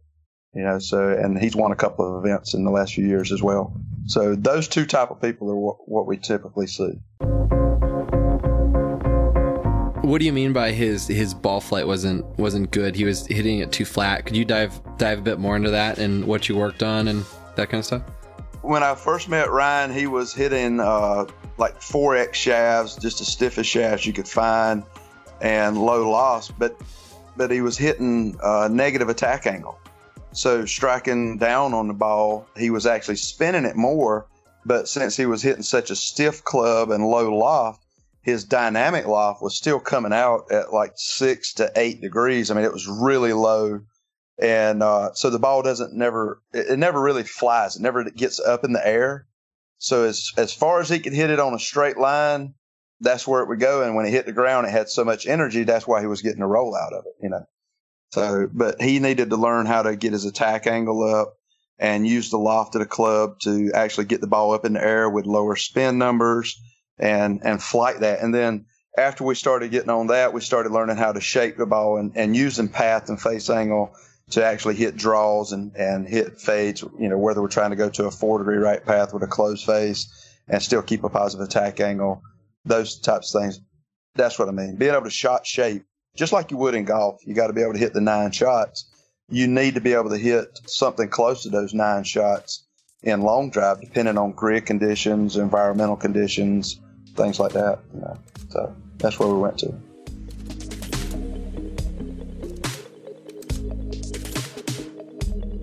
you 0.54 0.64
know 0.64 0.80
so 0.80 1.10
and 1.10 1.40
he's 1.40 1.56
won 1.56 1.72
a 1.72 1.76
couple 1.76 2.18
of 2.18 2.26
events 2.26 2.54
in 2.54 2.64
the 2.64 2.72
last 2.72 2.94
few 2.94 3.06
years 3.06 3.32
as 3.32 3.42
well 3.42 3.74
so 4.06 4.36
those 4.36 4.68
two 4.68 4.86
type 4.86 5.12
of 5.12 5.22
people 5.22 5.50
are 5.50 5.56
what, 5.56 5.78
what 5.88 6.08
we 6.08 6.18
typically 6.18 6.68
see 6.68 7.00
What 10.10 10.18
do 10.18 10.26
you 10.26 10.34
mean 10.34 10.54
by 10.54 10.72
his 10.72 11.08
his 11.08 11.36
ball 11.36 11.62
flight 11.62 11.86
wasn't 11.86 12.26
wasn't 12.40 12.72
good? 12.72 12.96
He 12.96 13.06
was 13.06 13.28
hitting 13.28 13.60
it 13.60 13.72
too 13.72 13.86
flat. 13.86 14.26
Could 14.26 14.36
you 14.36 14.44
dive 14.44 14.82
dive 14.98 15.20
a 15.20 15.22
bit 15.22 15.38
more 15.38 15.56
into 15.56 15.70
that 15.70 16.00
and 16.00 16.26
what 16.26 16.50
you 16.50 16.56
worked 16.56 16.82
on 16.82 17.10
and 17.10 17.24
that 17.56 17.70
kind 17.70 17.78
of 17.78 17.86
stuff? 17.86 18.02
When 18.64 18.82
I 18.82 18.96
first 18.96 19.30
met 19.30 19.52
Ryan, 19.52 19.94
he 19.94 20.08
was 20.08 20.34
hitting 20.34 20.80
uh, 20.80 21.26
like 21.60 21.80
4x 21.80 22.34
shafts, 22.34 22.96
just 22.96 23.20
the 23.20 23.26
stiffest 23.26 23.70
shafts 23.70 24.08
you 24.08 24.14
could 24.14 24.28
find, 24.28 24.84
and 25.42 25.78
low 25.78 26.10
loft. 26.10 26.58
But 26.58 26.76
but 27.38 27.52
he 27.52 27.62
was 27.62 27.78
hitting 27.78 28.36
uh, 28.42 28.68
negative 28.72 29.10
attack 29.10 29.46
angle. 29.46 29.80
So 30.32 30.66
striking 30.66 31.38
down 31.38 31.74
on 31.74 31.88
the 31.88 31.94
ball, 31.94 32.48
he 32.56 32.70
was 32.70 32.86
actually 32.86 33.16
spinning 33.16 33.66
it 33.66 33.76
more. 33.76 34.28
But 34.66 34.88
since 34.88 35.18
he 35.18 35.26
was 35.26 35.42
hitting 35.42 35.64
such 35.64 35.90
a 35.90 35.96
stiff 35.96 36.44
club 36.44 36.92
and 36.92 37.08
low 37.08 37.34
loft, 37.34 37.84
his 38.22 38.44
dynamic 38.44 39.08
loft 39.08 39.42
was 39.42 39.56
still 39.56 39.80
coming 39.80 40.14
out 40.14 40.52
at 40.52 40.74
like 40.74 40.94
six 40.96 41.54
to 41.56 41.72
eight 41.76 42.02
degrees. 42.02 42.52
I 42.52 42.56
mean, 42.56 42.66
it 42.66 42.74
was 42.74 42.88
really 42.88 43.34
low. 43.34 43.82
And 44.38 44.84
uh, 44.84 45.14
so 45.14 45.30
the 45.30 45.40
ball 45.40 45.64
doesn't 45.64 45.94
never, 45.94 46.42
it, 46.54 46.68
it 46.72 46.78
never 46.78 47.02
really 47.02 47.24
flies. 47.24 47.76
It 47.76 47.82
never 47.82 48.04
gets 48.10 48.40
up 48.40 48.64
in 48.64 48.74
the 48.74 48.86
air. 48.86 49.26
So 49.80 50.04
as, 50.04 50.32
as 50.38 50.54
far 50.54 50.82
as 50.82 50.90
he 50.90 51.00
could 51.00 51.14
hit 51.14 51.30
it 51.30 51.40
on 51.40 51.54
a 51.54 51.60
straight 51.60 51.98
line, 51.98 52.54
that's 53.00 53.26
where 53.28 53.42
it 53.42 53.48
would 53.48 53.60
go. 53.60 53.82
And 53.82 53.96
when 53.96 54.06
it 54.06 54.12
hit 54.12 54.26
the 54.26 54.34
ground, 54.34 54.68
it 54.68 54.72
had 54.72 54.90
so 54.90 55.04
much 55.06 55.26
energy. 55.26 55.64
That's 55.64 55.88
why 55.88 56.02
he 56.02 56.08
was 56.08 56.22
getting 56.22 56.42
a 56.42 56.48
roll 56.48 56.76
out 56.76 56.94
of 56.94 57.06
it, 57.06 57.14
you 57.24 57.30
know. 57.30 57.46
So, 58.12 58.50
but 58.52 58.82
he 58.82 59.00
needed 59.00 59.30
to 59.30 59.38
learn 59.38 59.66
how 59.66 59.84
to 59.84 59.96
get 59.96 60.14
his 60.14 60.26
attack 60.26 60.68
angle 60.68 61.04
up 61.04 61.36
and 61.78 62.08
use 62.08 62.30
the 62.30 62.38
loft 62.38 62.76
of 62.76 62.80
the 62.80 62.88
club 62.88 63.40
to 63.42 63.72
actually 63.74 64.06
get 64.06 64.22
the 64.22 64.28
ball 64.28 64.54
up 64.54 64.66
in 64.66 64.74
the 64.74 64.84
air 64.84 65.10
with 65.10 65.26
lower 65.26 65.56
spin 65.56 65.98
numbers 65.98 66.60
and, 66.98 67.42
and 67.44 67.62
flight 67.62 68.02
that. 68.02 68.22
And 68.22 68.34
then 68.34 68.66
after 68.98 69.24
we 69.24 69.36
started 69.36 69.72
getting 69.72 69.90
on 69.90 70.08
that, 70.08 70.34
we 70.34 70.42
started 70.42 70.72
learning 70.72 70.98
how 70.98 71.14
to 71.14 71.22
shape 71.22 71.58
the 71.58 71.66
ball 71.66 71.98
and, 71.98 72.12
and 72.16 72.36
using 72.36 72.68
path 72.68 73.10
and 73.10 73.22
face 73.22 73.50
angle 73.50 73.96
to 74.32 74.44
actually 74.44 74.76
hit 74.76 74.96
draws 74.96 75.54
and, 75.54 75.76
and 75.76 76.08
hit 76.08 76.40
fades, 76.40 76.82
you 77.00 77.10
know, 77.10 77.18
whether 77.18 77.42
we're 77.42 77.48
trying 77.48 77.72
to 77.72 77.76
go 77.76 77.90
to 77.90 78.06
a 78.06 78.12
four 78.12 78.40
degree 78.40 78.58
right 78.58 78.86
path 78.86 79.14
with 79.14 79.24
a 79.24 79.28
closed 79.28 79.66
face 79.66 80.38
and 80.48 80.62
still 80.62 80.82
keep 80.82 81.04
a 81.04 81.10
positive 81.10 81.48
attack 81.48 81.80
angle, 81.80 82.22
those 82.66 83.00
types 83.00 83.34
of 83.34 83.42
things. 83.42 83.62
That's 84.16 84.38
what 84.38 84.50
I 84.50 84.52
mean. 84.52 84.76
Being 84.76 84.94
able 84.94 85.06
to 85.06 85.10
shot 85.10 85.46
shape, 85.46 85.84
just 86.20 86.34
like 86.34 86.52
you 86.52 86.58
would 86.58 86.76
in 86.76 86.86
golf, 86.86 87.22
you 87.26 87.34
got 87.34 87.48
to 87.48 87.54
be 87.54 87.62
able 87.62 87.74
to 87.74 87.80
hit 87.80 87.94
the 87.94 88.02
nine 88.02 88.32
shots 88.32 88.90
you 89.32 89.48
need 89.48 89.76
to 89.76 89.82
be 89.82 89.94
able 89.94 90.10
to 90.10 90.18
hit 90.18 90.60
something 90.66 91.08
close 91.08 91.44
to 91.44 91.50
those 91.50 91.74
nine 91.74 92.04
shots 92.04 92.64
in 93.04 93.22
long 93.22 93.50
drive, 93.50 93.80
depending 93.80 94.18
on 94.18 94.32
grid 94.32 94.66
conditions, 94.66 95.38
environmental 95.38 95.96
conditions, 95.96 96.82
things 97.16 97.40
like 97.40 97.54
that. 97.54 97.80
You 97.94 98.02
know. 98.02 98.20
So 98.50 98.76
that's 98.98 99.20
where 99.20 99.30
we 99.30 99.40
went 99.40 99.60
to. 99.60 99.74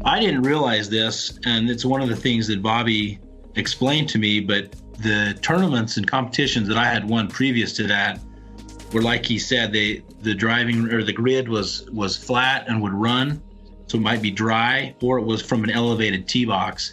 I 0.04 0.20
didn't 0.20 0.42
realize 0.42 0.88
this, 0.88 1.38
and 1.44 1.68
it's 1.68 1.84
one 1.84 2.00
of 2.00 2.08
the 2.08 2.16
things 2.16 2.46
that 2.46 2.62
Bobby 2.62 3.18
explained 3.56 4.08
to 4.10 4.18
me. 4.18 4.40
But 4.40 4.72
the 5.02 5.36
tournaments 5.42 5.96
and 5.96 6.08
competitions 6.08 6.68
that 6.68 6.78
I 6.78 6.84
had 6.84 7.08
won 7.08 7.26
previous 7.26 7.72
to 7.74 7.86
that 7.88 8.20
were 8.92 9.02
like 9.02 9.26
he 9.26 9.38
said, 9.38 9.72
they 9.72 10.02
the 10.22 10.34
driving 10.34 10.90
or 10.92 11.02
the 11.02 11.12
grid 11.12 11.48
was 11.48 11.88
was 11.90 12.16
flat 12.16 12.66
and 12.68 12.82
would 12.82 12.92
run, 12.92 13.42
so 13.86 13.98
it 13.98 14.02
might 14.02 14.22
be 14.22 14.30
dry 14.30 14.94
or 15.00 15.18
it 15.18 15.24
was 15.24 15.42
from 15.42 15.64
an 15.64 15.70
elevated 15.70 16.28
tee 16.28 16.44
box. 16.44 16.92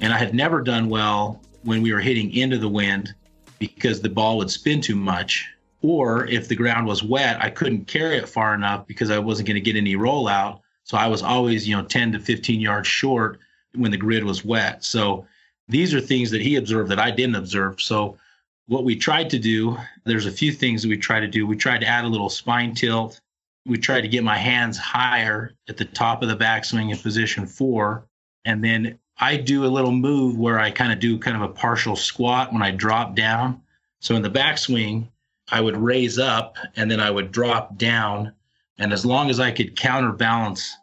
And 0.00 0.12
I 0.12 0.18
had 0.18 0.34
never 0.34 0.60
done 0.60 0.88
well 0.88 1.40
when 1.62 1.82
we 1.82 1.92
were 1.92 2.00
hitting 2.00 2.34
into 2.34 2.58
the 2.58 2.68
wind 2.68 3.14
because 3.58 4.00
the 4.00 4.08
ball 4.08 4.38
would 4.38 4.50
spin 4.50 4.80
too 4.80 4.96
much. 4.96 5.48
Or 5.82 6.26
if 6.26 6.48
the 6.48 6.56
ground 6.56 6.86
was 6.86 7.02
wet, 7.02 7.40
I 7.40 7.50
couldn't 7.50 7.86
carry 7.86 8.16
it 8.16 8.28
far 8.28 8.54
enough 8.54 8.86
because 8.86 9.10
I 9.10 9.18
wasn't 9.18 9.48
going 9.48 9.56
to 9.56 9.60
get 9.60 9.76
any 9.76 9.94
rollout. 9.94 10.60
So 10.84 10.96
I 10.96 11.06
was 11.06 11.22
always, 11.22 11.68
you 11.68 11.76
know, 11.76 11.84
10 11.84 12.12
to 12.12 12.18
15 12.18 12.60
yards 12.60 12.88
short 12.88 13.40
when 13.74 13.90
the 13.90 13.96
grid 13.96 14.24
was 14.24 14.44
wet. 14.44 14.84
So 14.84 15.26
these 15.68 15.94
are 15.94 16.00
things 16.00 16.30
that 16.30 16.40
he 16.40 16.56
observed 16.56 16.90
that 16.90 16.98
I 16.98 17.10
didn't 17.10 17.36
observe. 17.36 17.80
So 17.80 18.16
what 18.66 18.84
we 18.84 18.96
tried 18.96 19.30
to 19.30 19.38
do, 19.38 19.76
there's 20.04 20.26
a 20.26 20.32
few 20.32 20.52
things 20.52 20.82
that 20.82 20.88
we 20.88 20.96
tried 20.96 21.20
to 21.20 21.28
do. 21.28 21.46
We 21.46 21.56
tried 21.56 21.80
to 21.80 21.86
add 21.86 22.04
a 22.04 22.08
little 22.08 22.30
spine 22.30 22.74
tilt 22.74 23.20
we 23.64 23.78
tried 23.78 24.00
to 24.00 24.08
get 24.08 24.24
my 24.24 24.36
hands 24.36 24.76
higher 24.76 25.54
at 25.68 25.76
the 25.76 25.84
top 25.84 26.22
of 26.22 26.28
the 26.28 26.36
backswing 26.36 26.90
in 26.90 26.98
position 26.98 27.46
four. 27.46 28.06
And 28.44 28.62
then 28.62 28.98
I 29.18 29.36
do 29.36 29.64
a 29.64 29.66
little 29.66 29.92
move 29.92 30.36
where 30.36 30.58
I 30.58 30.70
kind 30.70 30.92
of 30.92 30.98
do 30.98 31.18
kind 31.18 31.36
of 31.36 31.42
a 31.42 31.52
partial 31.52 31.94
squat 31.94 32.52
when 32.52 32.62
I 32.62 32.72
drop 32.72 33.14
down. 33.14 33.62
So 34.00 34.16
in 34.16 34.22
the 34.22 34.30
backswing, 34.30 35.08
I 35.50 35.60
would 35.60 35.76
raise 35.76 36.18
up 36.18 36.56
and 36.76 36.90
then 36.90 36.98
I 36.98 37.10
would 37.10 37.30
drop 37.30 37.76
down. 37.76 38.32
And 38.78 38.92
as 38.92 39.06
long 39.06 39.30
as 39.30 39.38
I 39.38 39.52
could 39.52 39.76
counterbalance 39.76 40.76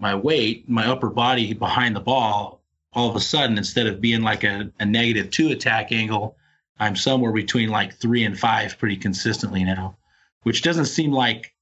my 0.00 0.14
weight, 0.14 0.68
my 0.68 0.86
upper 0.86 1.10
body 1.10 1.52
behind 1.52 1.94
the 1.94 2.00
ball, 2.00 2.62
all 2.94 3.10
of 3.10 3.16
a 3.16 3.20
sudden, 3.20 3.58
instead 3.58 3.86
of 3.86 4.00
being 4.00 4.22
like 4.22 4.44
a, 4.44 4.70
a 4.80 4.86
negative 4.86 5.30
two 5.30 5.50
attack 5.50 5.92
angle, 5.92 6.36
I'm 6.78 6.96
somewhere 6.96 7.32
between 7.32 7.68
like 7.68 7.94
three 7.94 8.24
and 8.24 8.38
five 8.38 8.78
pretty 8.78 8.96
consistently 8.96 9.64
now, 9.64 9.96
which 10.42 10.62
doesn't 10.62 10.86
seem 10.86 11.12
like 11.12 11.52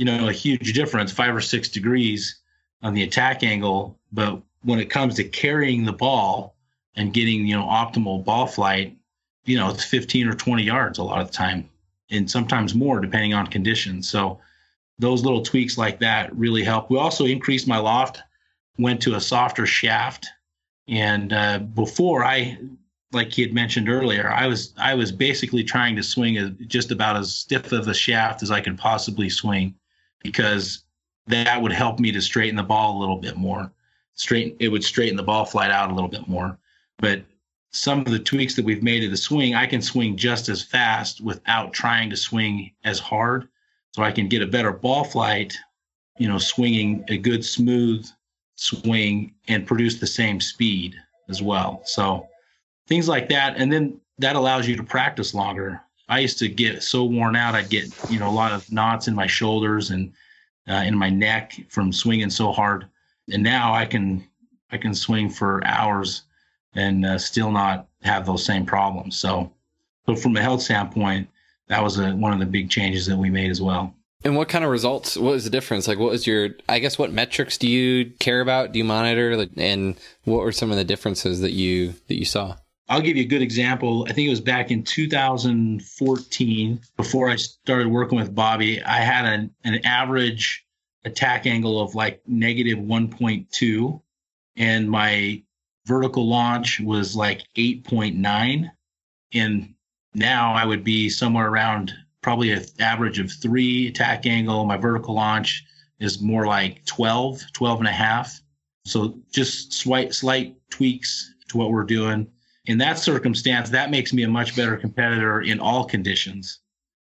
you 0.00 0.06
know, 0.06 0.28
a 0.28 0.32
huge 0.32 0.72
difference, 0.72 1.12
five 1.12 1.36
or 1.36 1.42
six 1.42 1.68
degrees 1.68 2.40
on 2.82 2.94
the 2.94 3.02
attack 3.02 3.42
angle. 3.42 3.98
But 4.10 4.40
when 4.62 4.80
it 4.80 4.88
comes 4.88 5.16
to 5.16 5.24
carrying 5.24 5.84
the 5.84 5.92
ball 5.92 6.56
and 6.96 7.12
getting, 7.12 7.46
you 7.46 7.54
know, 7.54 7.64
optimal 7.64 8.24
ball 8.24 8.46
flight, 8.46 8.96
you 9.44 9.58
know, 9.58 9.68
it's 9.68 9.84
15 9.84 10.26
or 10.26 10.32
20 10.32 10.62
yards 10.62 10.98
a 10.98 11.02
lot 11.02 11.20
of 11.20 11.26
the 11.26 11.34
time, 11.34 11.68
and 12.10 12.30
sometimes 12.30 12.74
more 12.74 12.98
depending 12.98 13.34
on 13.34 13.46
conditions. 13.48 14.08
So 14.08 14.40
those 14.98 15.22
little 15.22 15.42
tweaks 15.42 15.76
like 15.76 16.00
that 16.00 16.34
really 16.34 16.64
help. 16.64 16.88
We 16.88 16.96
also 16.96 17.26
increased 17.26 17.68
my 17.68 17.76
loft, 17.76 18.22
went 18.78 19.02
to 19.02 19.16
a 19.16 19.20
softer 19.20 19.66
shaft. 19.66 20.26
And 20.88 21.30
uh, 21.34 21.58
before 21.58 22.24
I, 22.24 22.56
like 23.12 23.32
he 23.32 23.42
had 23.42 23.52
mentioned 23.52 23.88
earlier, 23.88 24.30
I 24.30 24.46
was 24.46 24.72
I 24.78 24.94
was 24.94 25.10
basically 25.10 25.64
trying 25.64 25.96
to 25.96 26.02
swing 26.02 26.38
a, 26.38 26.50
just 26.50 26.90
about 26.90 27.16
as 27.16 27.34
stiff 27.34 27.72
of 27.72 27.88
a 27.88 27.94
shaft 27.94 28.42
as 28.42 28.50
I 28.50 28.60
could 28.60 28.78
possibly 28.78 29.28
swing 29.28 29.74
because 30.22 30.84
that 31.26 31.60
would 31.60 31.72
help 31.72 31.98
me 31.98 32.12
to 32.12 32.20
straighten 32.20 32.56
the 32.56 32.62
ball 32.62 32.96
a 32.96 33.00
little 33.00 33.18
bit 33.18 33.36
more. 33.36 33.72
Straighten 34.14 34.56
it 34.60 34.68
would 34.68 34.84
straighten 34.84 35.16
the 35.16 35.22
ball 35.22 35.44
flight 35.44 35.70
out 35.70 35.90
a 35.90 35.94
little 35.94 36.08
bit 36.08 36.28
more. 36.28 36.58
But 36.98 37.24
some 37.72 38.00
of 38.00 38.06
the 38.06 38.18
tweaks 38.18 38.54
that 38.54 38.64
we've 38.64 38.82
made 38.82 39.00
to 39.00 39.08
the 39.08 39.16
swing, 39.16 39.54
I 39.54 39.66
can 39.66 39.82
swing 39.82 40.16
just 40.16 40.48
as 40.48 40.62
fast 40.62 41.20
without 41.20 41.72
trying 41.72 42.10
to 42.10 42.16
swing 42.16 42.72
as 42.84 42.98
hard. 42.98 43.48
So 43.92 44.02
I 44.02 44.12
can 44.12 44.28
get 44.28 44.42
a 44.42 44.46
better 44.46 44.72
ball 44.72 45.04
flight, 45.04 45.56
you 46.18 46.28
know, 46.28 46.38
swinging 46.38 47.04
a 47.08 47.16
good 47.16 47.44
smooth 47.44 48.08
swing 48.54 49.34
and 49.48 49.66
produce 49.66 49.98
the 49.98 50.06
same 50.06 50.40
speed 50.40 50.94
as 51.28 51.42
well. 51.42 51.82
So 51.84 52.28
things 52.90 53.08
like 53.08 53.30
that. 53.30 53.56
And 53.56 53.72
then 53.72 53.98
that 54.18 54.36
allows 54.36 54.68
you 54.68 54.76
to 54.76 54.82
practice 54.82 55.32
longer. 55.32 55.80
I 56.10 56.18
used 56.18 56.38
to 56.40 56.48
get 56.48 56.82
so 56.82 57.04
worn 57.04 57.36
out. 57.36 57.54
I'd 57.54 57.70
get 57.70 57.86
you 58.10 58.18
know 58.18 58.28
a 58.28 58.32
lot 58.32 58.52
of 58.52 58.70
knots 58.70 59.08
in 59.08 59.14
my 59.14 59.26
shoulders 59.26 59.90
and 59.90 60.12
uh, 60.68 60.82
in 60.84 60.98
my 60.98 61.08
neck 61.08 61.54
from 61.68 61.92
swinging 61.92 62.28
so 62.28 62.52
hard. 62.52 62.86
And 63.32 63.42
now 63.42 63.72
I 63.72 63.86
can 63.86 64.28
I 64.70 64.76
can 64.76 64.94
swing 64.94 65.30
for 65.30 65.64
hours 65.64 66.22
and 66.74 67.06
uh, 67.06 67.18
still 67.18 67.50
not 67.50 67.86
have 68.02 68.26
those 68.26 68.44
same 68.44 68.66
problems. 68.66 69.16
So, 69.16 69.52
so 70.06 70.14
from 70.14 70.36
a 70.36 70.42
health 70.42 70.62
standpoint, 70.62 71.28
that 71.68 71.82
was 71.82 71.98
a, 71.98 72.12
one 72.12 72.32
of 72.32 72.38
the 72.38 72.46
big 72.46 72.70
changes 72.70 73.06
that 73.06 73.16
we 73.16 73.30
made 73.30 73.50
as 73.50 73.60
well. 73.60 73.94
And 74.22 74.36
what 74.36 74.48
kind 74.48 74.64
of 74.64 74.70
results? 74.70 75.16
What 75.16 75.32
was 75.32 75.44
the 75.44 75.50
difference? 75.50 75.88
Like, 75.88 75.98
what 75.98 76.10
was 76.10 76.26
your? 76.26 76.50
I 76.68 76.78
guess 76.78 76.98
what 76.98 77.12
metrics 77.12 77.56
do 77.56 77.68
you 77.68 78.10
care 78.18 78.40
about? 78.40 78.72
Do 78.72 78.78
you 78.78 78.84
monitor? 78.84 79.46
And 79.56 79.96
what 80.24 80.40
were 80.40 80.52
some 80.52 80.70
of 80.70 80.76
the 80.76 80.84
differences 80.84 81.40
that 81.40 81.52
you 81.52 81.94
that 82.08 82.18
you 82.18 82.26
saw? 82.26 82.56
I'll 82.90 83.00
give 83.00 83.16
you 83.16 83.22
a 83.22 83.26
good 83.26 83.40
example. 83.40 84.04
I 84.08 84.12
think 84.12 84.26
it 84.26 84.30
was 84.30 84.40
back 84.40 84.72
in 84.72 84.82
2014, 84.82 86.80
before 86.96 87.30
I 87.30 87.36
started 87.36 87.86
working 87.86 88.18
with 88.18 88.34
Bobby, 88.34 88.82
I 88.82 88.96
had 88.96 89.26
an, 89.26 89.54
an 89.62 89.86
average 89.86 90.66
attack 91.04 91.46
angle 91.46 91.80
of 91.80 91.94
like 91.94 92.20
negative 92.26 92.78
1.2, 92.78 94.02
and 94.56 94.90
my 94.90 95.40
vertical 95.86 96.28
launch 96.28 96.80
was 96.80 97.14
like 97.14 97.44
8.9. 97.56 98.68
And 99.34 99.74
now 100.14 100.52
I 100.52 100.64
would 100.64 100.82
be 100.82 101.08
somewhere 101.08 101.48
around 101.48 101.92
probably 102.22 102.50
an 102.50 102.64
average 102.80 103.20
of 103.20 103.30
three 103.30 103.86
attack 103.86 104.26
angle. 104.26 104.64
My 104.64 104.76
vertical 104.76 105.14
launch 105.14 105.64
is 106.00 106.20
more 106.20 106.44
like 106.44 106.84
12, 106.86 107.40
12 107.52 107.78
and 107.78 107.88
a 107.88 107.92
half. 107.92 108.40
So 108.84 109.16
just 109.30 109.72
slight, 109.74 110.12
slight 110.12 110.56
tweaks 110.70 111.32
to 111.50 111.56
what 111.56 111.70
we're 111.70 111.84
doing 111.84 112.26
in 112.70 112.78
that 112.78 113.00
circumstance, 113.00 113.68
that 113.70 113.90
makes 113.90 114.12
me 114.12 114.22
a 114.22 114.28
much 114.28 114.54
better 114.54 114.76
competitor 114.76 115.40
in 115.40 115.58
all 115.58 115.84
conditions. 115.84 116.60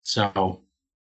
So 0.03 0.61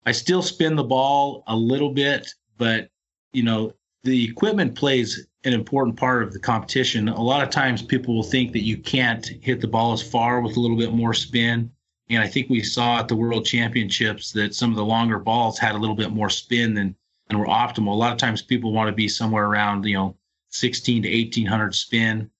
I 0.04 0.10
still 0.10 0.42
spin 0.42 0.74
the 0.74 0.82
ball 0.82 1.44
a 1.46 1.54
little 1.54 1.90
bit, 1.94 2.28
but 2.58 2.90
you 3.32 3.44
know, 3.44 3.72
the 4.02 4.24
equipment 4.24 4.74
plays 4.74 5.24
an 5.44 5.52
important 5.52 5.96
part 5.96 6.24
of 6.24 6.32
the 6.32 6.40
competition. 6.40 7.08
A 7.08 7.22
lot 7.22 7.44
of 7.44 7.50
times 7.50 7.80
people 7.80 8.16
will 8.16 8.24
think 8.24 8.52
that 8.52 8.64
you 8.64 8.76
can't 8.76 9.24
hit 9.40 9.60
the 9.60 9.68
ball 9.68 9.92
as 9.92 10.02
far 10.02 10.40
with 10.40 10.56
a 10.56 10.60
little 10.60 10.76
bit 10.76 10.92
more 10.92 11.14
spin. 11.14 11.70
And 12.08 12.20
I 12.20 12.26
think 12.26 12.50
we 12.50 12.64
saw 12.64 12.98
at 12.98 13.06
the 13.06 13.14
World 13.14 13.46
Championships 13.46 14.32
that 14.32 14.56
some 14.56 14.70
of 14.70 14.76
the 14.76 14.84
longer 14.84 15.20
balls 15.20 15.60
had 15.60 15.76
a 15.76 15.78
little 15.78 15.94
bit 15.94 16.10
more 16.10 16.28
spin 16.28 16.74
than 16.74 16.96
and 17.28 17.38
were 17.38 17.46
optimal. 17.46 17.92
A 17.92 18.02
lot 18.02 18.10
of 18.10 18.18
times 18.18 18.42
people 18.42 18.72
want 18.72 18.88
to 18.88 18.92
be 18.92 19.06
somewhere 19.06 19.46
around 19.46 19.84
you 19.84 19.94
know 19.94 20.16
16 20.48 21.04
to 21.04 21.08
1800 21.08 21.72
spin, 21.72 22.30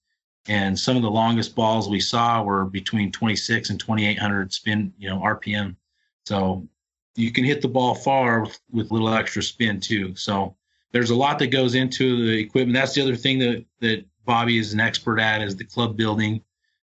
and 0.49 0.79
some 0.79 0.97
of 0.97 1.03
the 1.03 1.11
longest 1.11 1.55
balls 1.55 1.89
we 1.89 2.01
saw 2.01 2.43
were 2.43 2.65
between 2.65 3.13
26 3.13 3.71
and 3.71 3.79
2800 3.79 4.53
spin, 4.53 4.93
you 4.99 5.09
know 5.09 5.21
RPM. 5.21 5.77
So 6.25 6.67
you 7.17 7.33
can 7.33 7.45
hit 7.45 7.63
the 7.63 7.69
ball 7.69 7.95
far 7.95 8.43
with, 8.43 8.61
with 8.71 8.91
little 8.91 9.13
extra 9.13 9.43
spin 9.43 9.81
too. 9.81 10.15
So 10.15 10.57
there's 10.93 11.11
a 11.11 11.15
lot 11.15 11.39
that 11.39 11.49
goes 11.49 11.75
into 11.75 12.27
the 12.27 12.39
equipment. 12.39 12.75
That's 12.75 12.95
the 12.95 13.03
other 13.03 13.17
thing 13.17 13.39
that 13.41 13.65
that 13.81 14.05
Bobby 14.25 14.59
is 14.59 14.73
an 14.73 14.81
expert 14.81 15.19
at 15.19 15.43
is 15.43 15.57
the 15.57 15.65
club 15.65 15.97
building 15.97 16.43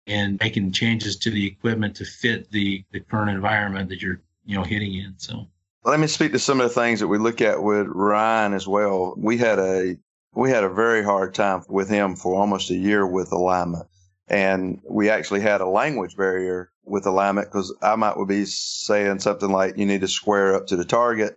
and 0.07 0.39
making 0.41 0.71
changes 0.71 1.15
to 1.17 1.29
the 1.29 1.45
equipment 1.45 1.95
to 1.97 2.05
fit 2.05 2.51
the 2.51 2.83
the 2.91 2.99
current 2.99 3.29
environment 3.29 3.89
that 3.89 4.01
you're 4.01 4.21
you 4.45 4.55
know 4.55 4.63
hitting 4.63 4.95
in. 4.95 5.13
So 5.17 5.47
let 5.83 5.99
me 5.99 6.07
speak 6.07 6.31
to 6.31 6.39
some 6.39 6.61
of 6.61 6.69
the 6.69 6.81
things 6.81 6.99
that 6.99 7.07
we 7.07 7.17
look 7.17 7.41
at 7.41 7.61
with 7.61 7.87
Ryan 7.87 8.53
as 8.53 8.67
well. 8.67 9.13
We 9.17 9.37
had 9.37 9.59
a 9.59 9.97
we 10.35 10.49
had 10.49 10.63
a 10.63 10.69
very 10.69 11.03
hard 11.03 11.33
time 11.33 11.63
with 11.69 11.89
him 11.89 12.15
for 12.15 12.35
almost 12.35 12.69
a 12.69 12.75
year 12.75 13.05
with 13.05 13.31
alignment, 13.31 13.87
and 14.27 14.79
we 14.89 15.09
actually 15.09 15.41
had 15.41 15.61
a 15.61 15.67
language 15.67 16.15
barrier 16.15 16.71
with 16.85 17.05
alignment 17.05 17.47
because 17.47 17.73
I 17.81 17.95
might 17.95 18.17
would 18.17 18.27
be 18.27 18.45
saying 18.45 19.19
something 19.19 19.51
like 19.51 19.77
you 19.77 19.85
need 19.85 20.01
to 20.01 20.07
square 20.07 20.55
up 20.55 20.67
to 20.67 20.75
the 20.75 20.85
target, 20.85 21.35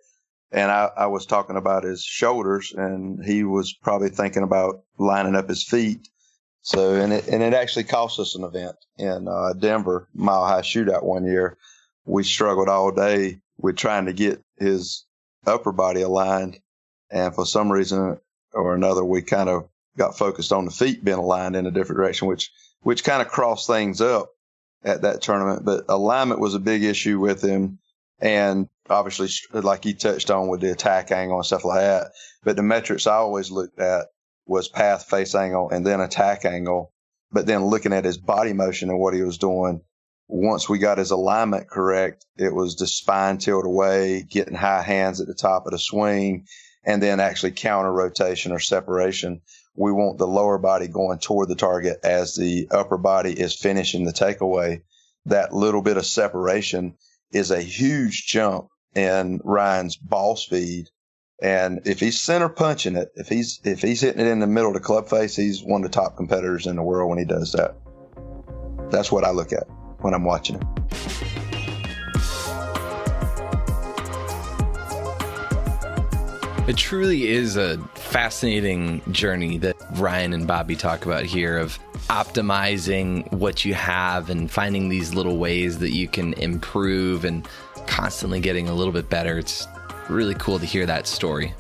and 0.50 0.71
I, 0.71 0.91
I 0.97 1.07
was 1.07 1.26
talking 1.26 1.57
about 1.57 1.85
his 1.85 2.03
shoulders, 2.03 2.73
and 2.76 3.25
he 3.25 3.45
was 3.45 3.75
probably 3.75 4.09
thinking 4.09 4.43
about 4.43 4.83
lining 4.99 5.37
up 5.37 5.49
his 5.49 5.65
feet. 5.65 6.09
So, 6.62 6.95
and 6.95 7.12
it 7.12 7.29
and 7.29 7.43
it 7.43 7.55
actually 7.55 7.85
cost 7.85 8.19
us 8.19 8.35
an 8.35 8.45
event 8.45 8.76
in 8.99 9.29
uh, 9.29 9.53
Denver, 9.53 10.09
Mile 10.15 10.47
High 10.47 10.62
Shootout 10.62 11.05
one 11.05 11.25
year. 11.25 11.59
We 12.07 12.25
struggled 12.25 12.69
all 12.69 12.93
day 12.93 13.41
with 13.59 13.76
trying 13.76 14.07
to 14.07 14.12
get 14.12 14.43
his 14.59 15.05
upper 15.47 15.73
body 15.73 16.03
aligned, 16.03 16.59
and 17.11 17.35
for 17.35 17.47
some 17.47 17.71
reason 17.71 18.19
or 18.57 18.75
another, 18.75 19.05
we 19.05 19.23
kind 19.23 19.49
of 19.49 19.69
got 19.97 20.19
focused 20.19 20.53
on 20.53 20.65
the 20.65 20.71
feet 20.71 21.05
being 21.05 21.19
aligned 21.19 21.57
in 21.57 21.67
a 21.67 21.71
different 21.71 21.99
direction, 21.99 22.29
which 22.29 22.51
which 22.83 23.05
kind 23.05 23.23
of 23.23 23.29
crossed 23.29 23.67
things 23.67 24.01
up 24.01 24.31
at 24.85 25.03
that 25.03 25.23
tournament. 25.23 25.65
But 25.65 25.85
alignment 25.89 26.41
was 26.41 26.55
a 26.55 26.61
big 26.61 26.85
issue 26.85 27.19
with 27.19 27.43
him 27.43 27.79
and 28.21 28.69
obviously, 28.89 29.29
like 29.53 29.85
you 29.85 29.95
touched 29.95 30.31
on 30.31 30.49
with 30.49 30.61
the 30.61 30.71
attack 30.71 31.11
angle 31.11 31.37
and 31.37 31.47
stuff 31.47 31.65
like 31.65 31.81
that. 31.81 32.13
But 32.45 32.57
the 32.57 32.63
metrics 32.63 33.07
I 33.07 33.17
always 33.17 33.51
looked 33.51 33.79
at 33.79 34.07
was 34.47 34.69
path, 34.69 35.05
face 35.05 35.35
angle, 35.35 35.71
and 35.71 35.87
then 35.87 36.01
attack 36.01 36.45
angle. 36.45 36.93
But 37.33 37.47
then 37.47 37.67
looking 37.67 37.93
at 37.93 38.05
his 38.05 38.19
body 38.19 38.53
motion 38.53 38.89
and 38.89 38.99
what 38.99 39.15
he 39.15 39.23
was 39.23 39.39
doing, 39.39 39.83
once 40.29 40.69
we 40.69 40.79
got 40.79 40.99
his 40.99 41.11
alignment 41.11 41.69
correct, 41.69 42.25
it 42.37 42.55
was 42.55 42.77
the 42.77 42.87
spine 42.87 43.39
tilt 43.39 43.67
away, 43.67 44.23
getting 44.29 44.55
high 44.55 44.83
hands 44.83 45.21
at 45.21 45.27
the 45.27 45.35
top 45.35 45.67
of 45.67 45.73
the 45.73 45.79
swing, 45.79 46.47
and 46.87 47.02
then 47.02 47.19
actually 47.21 47.50
counter 47.50 47.93
rotation 47.93 48.52
or 48.52 48.61
separation. 48.61 49.43
We 49.75 49.93
want 49.93 50.19
the 50.19 50.26
lower 50.26 50.57
body 50.57 50.87
going 50.87 51.19
toward 51.19 51.49
the 51.49 51.57
target 51.57 51.99
as 52.05 52.37
the 52.37 52.69
upper 52.71 52.97
body 52.97 53.33
is 53.33 53.55
finishing 53.55 54.05
the 54.05 54.12
takeaway. 54.12 54.83
That 55.26 55.52
little 55.52 55.83
bit 55.83 55.97
of 55.97 56.07
separation 56.07 56.95
is 57.33 57.50
a 57.50 57.61
huge 57.61 58.26
jump 58.26 58.69
in 58.95 59.40
Ryan's 59.45 59.97
ball 59.97 60.37
speed. 60.37 60.88
And 61.43 61.83
if 61.85 62.00
he's 62.00 62.23
center 62.23 62.49
punching 62.49 62.97
it, 62.97 63.11
if 63.16 63.28
he's 63.28 63.61
if 63.64 63.83
he's 63.83 64.00
hitting 64.00 64.25
it 64.25 64.31
in 64.31 64.38
the 64.38 64.47
middle 64.47 64.71
of 64.71 64.75
the 64.75 64.81
club 64.81 65.09
face, 65.11 65.37
he's 65.37 65.62
one 65.62 65.85
of 65.85 65.90
the 65.90 65.95
top 65.95 66.16
competitors 66.16 66.66
in 66.66 66.76
the 66.76 66.83
world 66.83 67.11
when 67.11 67.19
he 67.19 67.26
does 67.26 67.52
that. 67.52 67.75
That's 68.90 69.12
what 69.12 69.25
I 69.25 69.33
look 69.33 69.52
at 69.52 69.66
when 70.00 70.14
I'm 70.14 70.25
watching 70.25 70.57
it. 70.57 71.46
It 76.66 76.76
truly 76.76 77.29
is 77.29 77.57
a 77.57 77.79
fascinating 77.94 79.00
journey 79.12 79.57
that 79.59 79.76
Ryan 79.92 80.33
and 80.33 80.48
Bobby 80.48 80.74
talk 80.74 81.07
about 81.07 81.22
here 81.22 81.59
of 81.59 81.79
optimizing 82.09 83.31
what 83.33 83.64
you 83.64 83.72
have 83.74 84.31
and 84.31 84.50
finding 84.50 84.88
these 84.88 85.14
little 85.14 85.37
ways 85.37 85.79
that 85.79 85.92
you 85.92 86.09
can 86.09 86.33
improve 86.33 87.24
and 87.24 87.46
constantly 87.87 88.40
getting 88.40 88.68
a 88.68 88.74
little 88.74 88.92
bit 88.92 89.09
better. 89.09 89.38
It's 89.38 89.68
really 90.09 90.35
cool 90.35 90.59
to 90.59 90.66
hear 90.66 90.87
that 90.87 91.07
story. 91.07 91.55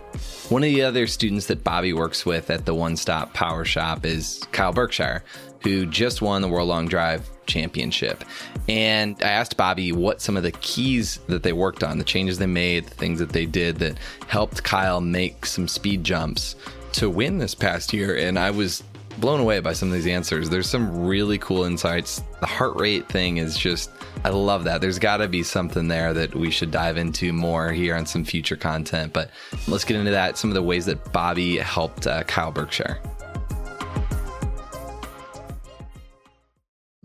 One 0.48 0.64
of 0.64 0.70
the 0.70 0.82
other 0.82 1.06
students 1.06 1.46
that 1.46 1.62
Bobby 1.62 1.92
works 1.92 2.26
with 2.26 2.50
at 2.50 2.66
the 2.66 2.74
One 2.74 2.96
Stop 2.96 3.32
Power 3.32 3.64
Shop 3.64 4.04
is 4.04 4.44
Kyle 4.50 4.72
Berkshire, 4.72 5.22
who 5.62 5.86
just 5.86 6.20
won 6.20 6.42
the 6.42 6.48
World 6.48 6.68
Long 6.68 6.88
Drive 6.88 7.30
Championship. 7.46 8.24
And 8.68 9.16
I 9.22 9.28
asked 9.28 9.56
Bobby 9.56 9.92
what 9.92 10.20
some 10.20 10.36
of 10.36 10.42
the 10.42 10.52
keys 10.52 11.18
that 11.28 11.42
they 11.42 11.52
worked 11.52 11.82
on, 11.82 11.98
the 11.98 12.04
changes 12.04 12.38
they 12.38 12.46
made, 12.46 12.86
the 12.86 12.94
things 12.94 13.18
that 13.18 13.30
they 13.30 13.46
did 13.46 13.76
that 13.76 13.98
helped 14.26 14.62
Kyle 14.62 15.00
make 15.00 15.46
some 15.46 15.68
speed 15.68 16.04
jumps 16.04 16.56
to 16.92 17.10
win 17.10 17.38
this 17.38 17.54
past 17.54 17.92
year. 17.92 18.16
And 18.16 18.38
I 18.38 18.50
was 18.50 18.82
blown 19.18 19.40
away 19.40 19.60
by 19.60 19.72
some 19.72 19.88
of 19.88 19.94
these 19.94 20.06
answers. 20.06 20.50
There's 20.50 20.68
some 20.68 21.06
really 21.06 21.38
cool 21.38 21.64
insights. 21.64 22.22
The 22.40 22.46
heart 22.46 22.76
rate 22.76 23.08
thing 23.08 23.38
is 23.38 23.56
just, 23.56 23.90
I 24.24 24.28
love 24.30 24.64
that. 24.64 24.80
There's 24.80 24.98
got 24.98 25.18
to 25.18 25.28
be 25.28 25.42
something 25.42 25.88
there 25.88 26.12
that 26.12 26.34
we 26.34 26.50
should 26.50 26.70
dive 26.70 26.96
into 26.96 27.32
more 27.32 27.72
here 27.72 27.96
on 27.96 28.06
some 28.06 28.24
future 28.24 28.56
content. 28.56 29.12
But 29.12 29.30
let's 29.68 29.84
get 29.84 29.96
into 29.96 30.10
that. 30.10 30.36
Some 30.36 30.50
of 30.50 30.54
the 30.54 30.62
ways 30.62 30.86
that 30.86 31.12
Bobby 31.12 31.56
helped 31.56 32.06
uh, 32.06 32.24
Kyle 32.24 32.52
Berkshire. 32.52 33.00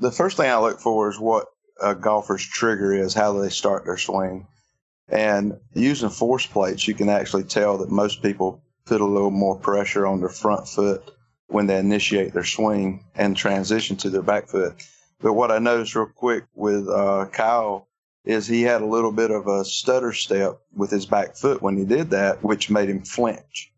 The 0.01 0.11
first 0.11 0.35
thing 0.35 0.49
I 0.49 0.57
look 0.57 0.79
for 0.79 1.11
is 1.11 1.19
what 1.19 1.45
a 1.79 1.93
golfer's 1.93 2.43
trigger 2.43 2.91
is, 2.91 3.13
how 3.13 3.33
they 3.33 3.49
start 3.49 3.85
their 3.85 3.97
swing. 3.97 4.47
And 5.07 5.59
using 5.75 6.09
force 6.09 6.47
plates, 6.47 6.87
you 6.87 6.95
can 6.95 7.07
actually 7.07 7.43
tell 7.43 7.77
that 7.77 7.91
most 7.91 8.23
people 8.23 8.63
put 8.85 8.99
a 8.99 9.05
little 9.05 9.29
more 9.29 9.59
pressure 9.59 10.07
on 10.07 10.19
their 10.19 10.29
front 10.29 10.67
foot 10.67 11.03
when 11.49 11.67
they 11.67 11.77
initiate 11.77 12.33
their 12.33 12.43
swing 12.43 13.05
and 13.13 13.37
transition 13.37 13.95
to 13.97 14.09
their 14.09 14.23
back 14.23 14.47
foot. 14.47 14.73
But 15.19 15.33
what 15.33 15.51
I 15.51 15.59
noticed 15.59 15.95
real 15.95 16.07
quick 16.07 16.45
with 16.55 16.89
uh, 16.89 17.27
Kyle 17.31 17.87
is 18.25 18.47
he 18.47 18.63
had 18.63 18.81
a 18.81 18.87
little 18.87 19.11
bit 19.11 19.29
of 19.29 19.45
a 19.45 19.63
stutter 19.63 20.13
step 20.13 20.61
with 20.73 20.89
his 20.89 21.05
back 21.05 21.35
foot 21.35 21.61
when 21.61 21.77
he 21.77 21.85
did 21.85 22.09
that, 22.09 22.43
which 22.43 22.71
made 22.71 22.89
him 22.89 23.03
flinch. 23.03 23.71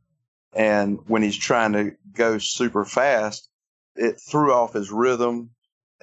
And 0.53 0.99
when 1.07 1.21
he's 1.21 1.37
trying 1.37 1.73
to 1.73 1.97
go 2.13 2.37
super 2.37 2.85
fast, 2.85 3.49
it 3.97 4.21
threw 4.21 4.53
off 4.53 4.71
his 4.71 4.89
rhythm 4.89 5.49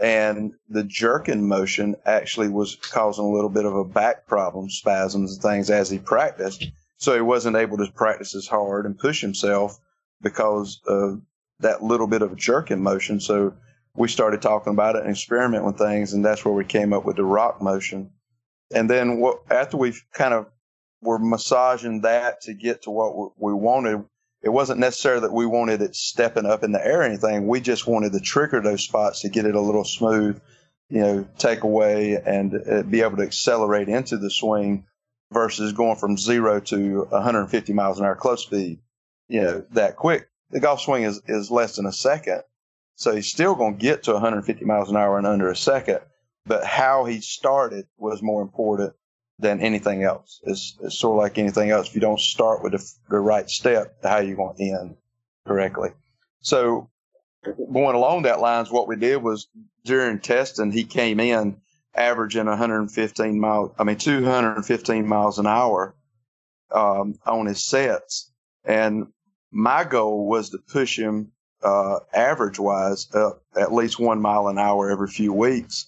and 0.01 0.53
the 0.69 0.85
jerking 0.85 1.47
motion 1.47 1.95
actually 2.07 2.49
was 2.49 2.77
causing 2.77 3.25
a 3.25 3.31
little 3.31 3.51
bit 3.51 3.67
of 3.67 3.75
a 3.75 3.85
back 3.85 4.27
problem, 4.27 4.71
spasms 4.71 5.35
and 5.35 5.43
things 5.43 5.71
as 5.71 5.91
he 5.91 5.99
practiced. 5.99 6.71
So 6.97 7.15
he 7.15 7.21
wasn't 7.21 7.57
able 7.57 7.79
to 7.79 7.93
practice 7.93 8.35
as 8.35 8.47
hard 8.47 8.87
and 8.87 8.99
push 8.99 9.21
himself 9.21 9.79
because 10.23 10.81
of 10.87 11.21
that 11.61 11.83
little 11.83 12.07
bit 12.07 12.23
of 12.23 12.37
jerking 12.37 12.83
motion. 12.83 13.21
So 13.21 13.55
we 13.95 14.09
started 14.09 14.41
talking 14.41 14.73
about 14.73 14.97
it 14.97 15.03
and 15.03 15.11
experimenting 15.11 15.67
with 15.67 15.79
things, 15.79 16.15
and 16.15 16.25
that's 16.25 16.45
where 16.45 16.55
we 16.55 16.65
came 16.65 16.93
up 16.93 17.05
with 17.05 17.17
the 17.17 17.25
rock 17.25 17.61
motion. 17.61 18.11
And 18.75 18.89
then 18.89 19.19
what, 19.21 19.41
after 19.51 19.77
we 19.77 19.95
kind 20.15 20.33
of 20.33 20.47
were 21.03 21.19
massaging 21.19 22.03
that 22.03 22.43
to 22.43 22.55
get 22.55 22.83
to 22.83 22.91
what 22.91 23.33
we 23.39 23.53
wanted, 23.53 24.05
it 24.43 24.49
wasn't 24.49 24.81
necessarily 24.81 25.23
that 25.23 25.33
we 25.33 25.47
wanted 25.47 25.83
it 25.83 25.95
stepping 25.95 26.47
up 26.47 26.65
in 26.65 26.73
the 26.73 26.85
air 26.85 27.01
or 27.01 27.05
anything. 27.05 27.47
We 27.47 27.61
just 27.61 27.87
wanted 27.87 28.13
to 28.13 28.21
trigger 28.21 28.61
those 28.61 28.83
spots 28.83 29.21
to 29.21 29.29
get 29.29 29.45
it 29.45 29.55
a 29.55 29.61
little 29.61 29.85
smooth, 29.85 30.41
you 30.89 31.01
know, 31.01 31.27
take 31.39 31.63
away 31.63 32.21
and 32.25 32.55
uh, 32.55 32.83
be 32.83 33.03
able 33.03 33.19
to 33.19 33.23
accelerate 33.23 33.89
into 33.89 34.17
the 34.17 34.31
swing 34.31 34.87
versus 35.33 35.73
going 35.73 35.97
from 35.97 36.17
zero 36.17 36.61
to 36.61 37.05
150 37.05 37.73
miles 37.73 38.01
an 38.01 38.07
hour 38.07 38.17
close 38.17 38.43
speed, 38.43 38.81
you 39.29 39.43
know, 39.43 39.65
that 39.73 39.97
quick 39.97 40.29
the 40.51 40.61
golf 40.61 40.81
swing 40.81 41.05
is, 41.05 41.21
is 41.27 41.51
less 41.51 41.77
than 41.77 41.87
a 41.87 41.93
second. 41.93 42.43
So 42.97 43.15
he's 43.15 43.31
still 43.31 43.55
going 43.55 43.79
to 43.79 43.81
get 43.81 44.05
to 44.05 44.13
150 44.13 44.65
miles 44.65 44.91
an 44.91 44.97
hour 44.97 45.19
in 45.19 45.27
under 45.27 45.51
a 45.51 45.57
second. 45.57 46.01
But 46.45 46.65
how 46.65 47.05
he 47.05 47.21
started 47.21 47.87
was 47.97 48.23
more 48.23 48.43
important 48.43 48.95
than 49.41 49.61
anything 49.61 50.03
else. 50.03 50.41
It's, 50.45 50.77
it's 50.83 50.99
sort 50.99 51.17
of 51.17 51.23
like 51.23 51.39
anything 51.39 51.71
else. 51.71 51.89
If 51.89 51.95
you 51.95 52.01
don't 52.01 52.21
start 52.21 52.63
with 52.63 52.73
the, 52.73 52.93
the 53.09 53.19
right 53.19 53.49
step, 53.49 53.97
how 54.03 54.17
are 54.17 54.23
you 54.23 54.37
going 54.37 54.57
to 54.57 54.65
end 54.65 54.97
correctly? 55.47 55.91
So 56.41 56.91
going 57.45 57.97
along 57.97 58.23
that 58.23 58.41
lines, 58.41 58.71
what 58.71 58.89
we 58.89 58.97
did 58.97 59.23
was 59.23 59.49
during 59.85 60.21
testing, 60.21 60.73
he 60.73 60.85
came 60.85 61.21
in 61.21 61.61
averaging 61.95 62.47
115 62.47 63.41
miles, 63.41 63.73
I 63.79 63.85
mean, 63.85 63.97
215 63.97 65.07
miles 65.07 65.39
an 65.39 65.47
hour 65.47 65.95
um, 66.71 67.19
on 67.27 67.47
his 67.47 67.63
sets. 67.63 68.31
And 68.65 69.09
my 69.51 69.85
goal 69.85 70.27
was 70.27 70.51
to 70.51 70.59
push 70.59 70.99
him 70.99 71.33
uh, 71.63 71.99
average 72.13 72.59
wise 72.59 73.13
up 73.15 73.43
at 73.57 73.73
least 73.73 73.99
one 73.99 74.21
mile 74.21 74.49
an 74.49 74.59
hour 74.59 74.91
every 74.91 75.09
few 75.09 75.33
weeks. 75.33 75.87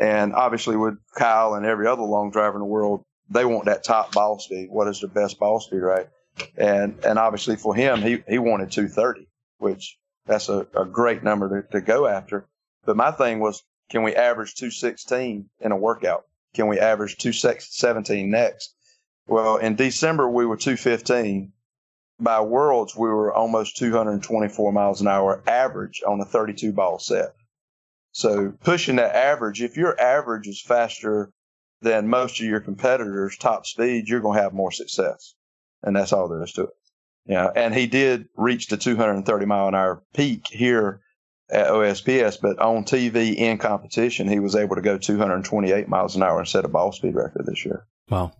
And 0.00 0.32
obviously, 0.32 0.76
with 0.76 0.96
Kyle 1.14 1.54
and 1.54 1.66
every 1.66 1.86
other 1.86 2.02
long 2.02 2.30
driver 2.30 2.56
in 2.56 2.60
the 2.60 2.66
world, 2.66 3.04
they 3.28 3.44
want 3.44 3.66
that 3.66 3.84
top 3.84 4.12
ball 4.12 4.38
speed. 4.40 4.68
What 4.70 4.88
is 4.88 5.00
the 5.00 5.08
best 5.08 5.38
ball 5.38 5.60
speed, 5.60 5.80
right? 5.80 6.08
And 6.56 6.98
and 7.04 7.18
obviously 7.18 7.56
for 7.56 7.74
him, 7.74 8.00
he 8.00 8.24
he 8.26 8.38
wanted 8.38 8.72
230, 8.72 9.28
which 9.58 9.98
that's 10.26 10.48
a, 10.48 10.66
a 10.74 10.86
great 10.86 11.22
number 11.22 11.62
to, 11.62 11.68
to 11.72 11.80
go 11.80 12.06
after. 12.06 12.48
But 12.86 12.96
my 12.96 13.10
thing 13.10 13.40
was, 13.40 13.62
can 13.90 14.02
we 14.02 14.14
average 14.14 14.54
216 14.54 15.50
in 15.60 15.72
a 15.72 15.76
workout? 15.76 16.24
Can 16.54 16.66
we 16.66 16.78
average 16.78 17.18
217 17.18 18.30
next? 18.30 18.74
Well, 19.26 19.56
in 19.56 19.76
December, 19.76 20.28
we 20.28 20.46
were 20.46 20.56
215. 20.56 21.52
By 22.18 22.40
Worlds, 22.40 22.96
we 22.96 23.08
were 23.08 23.32
almost 23.32 23.76
224 23.76 24.72
miles 24.72 25.00
an 25.00 25.08
hour 25.08 25.42
average 25.46 26.02
on 26.06 26.20
a 26.20 26.24
32 26.24 26.72
ball 26.72 26.98
set. 26.98 27.34
So 28.12 28.52
pushing 28.62 28.96
that 28.96 29.14
average, 29.14 29.62
if 29.62 29.76
your 29.76 29.98
average 30.00 30.48
is 30.48 30.60
faster 30.60 31.32
than 31.82 32.08
most 32.08 32.40
of 32.40 32.46
your 32.46 32.60
competitors' 32.60 33.36
top 33.38 33.66
speed, 33.66 34.08
you're 34.08 34.20
going 34.20 34.36
to 34.36 34.42
have 34.42 34.52
more 34.52 34.72
success. 34.72 35.34
And 35.82 35.96
that's 35.96 36.12
all 36.12 36.28
there 36.28 36.42
is 36.42 36.52
to 36.52 36.64
it. 36.64 36.70
Yeah. 37.26 37.48
And 37.54 37.74
he 37.74 37.86
did 37.86 38.28
reach 38.36 38.68
the 38.68 38.76
230 38.76 39.46
mile 39.46 39.68
an 39.68 39.74
hour 39.74 40.02
peak 40.14 40.46
here 40.50 41.00
at 41.50 41.68
OSPS, 41.68 42.40
but 42.40 42.58
on 42.58 42.84
TV 42.84 43.34
in 43.34 43.58
competition, 43.58 44.28
he 44.28 44.38
was 44.38 44.54
able 44.54 44.76
to 44.76 44.82
go 44.82 44.98
228 44.98 45.88
miles 45.88 46.16
an 46.16 46.22
hour 46.22 46.38
and 46.38 46.48
set 46.48 46.64
a 46.64 46.68
ball 46.68 46.92
speed 46.92 47.14
record 47.14 47.44
this 47.46 47.64
year. 47.64 47.86
Wow. 48.08 48.32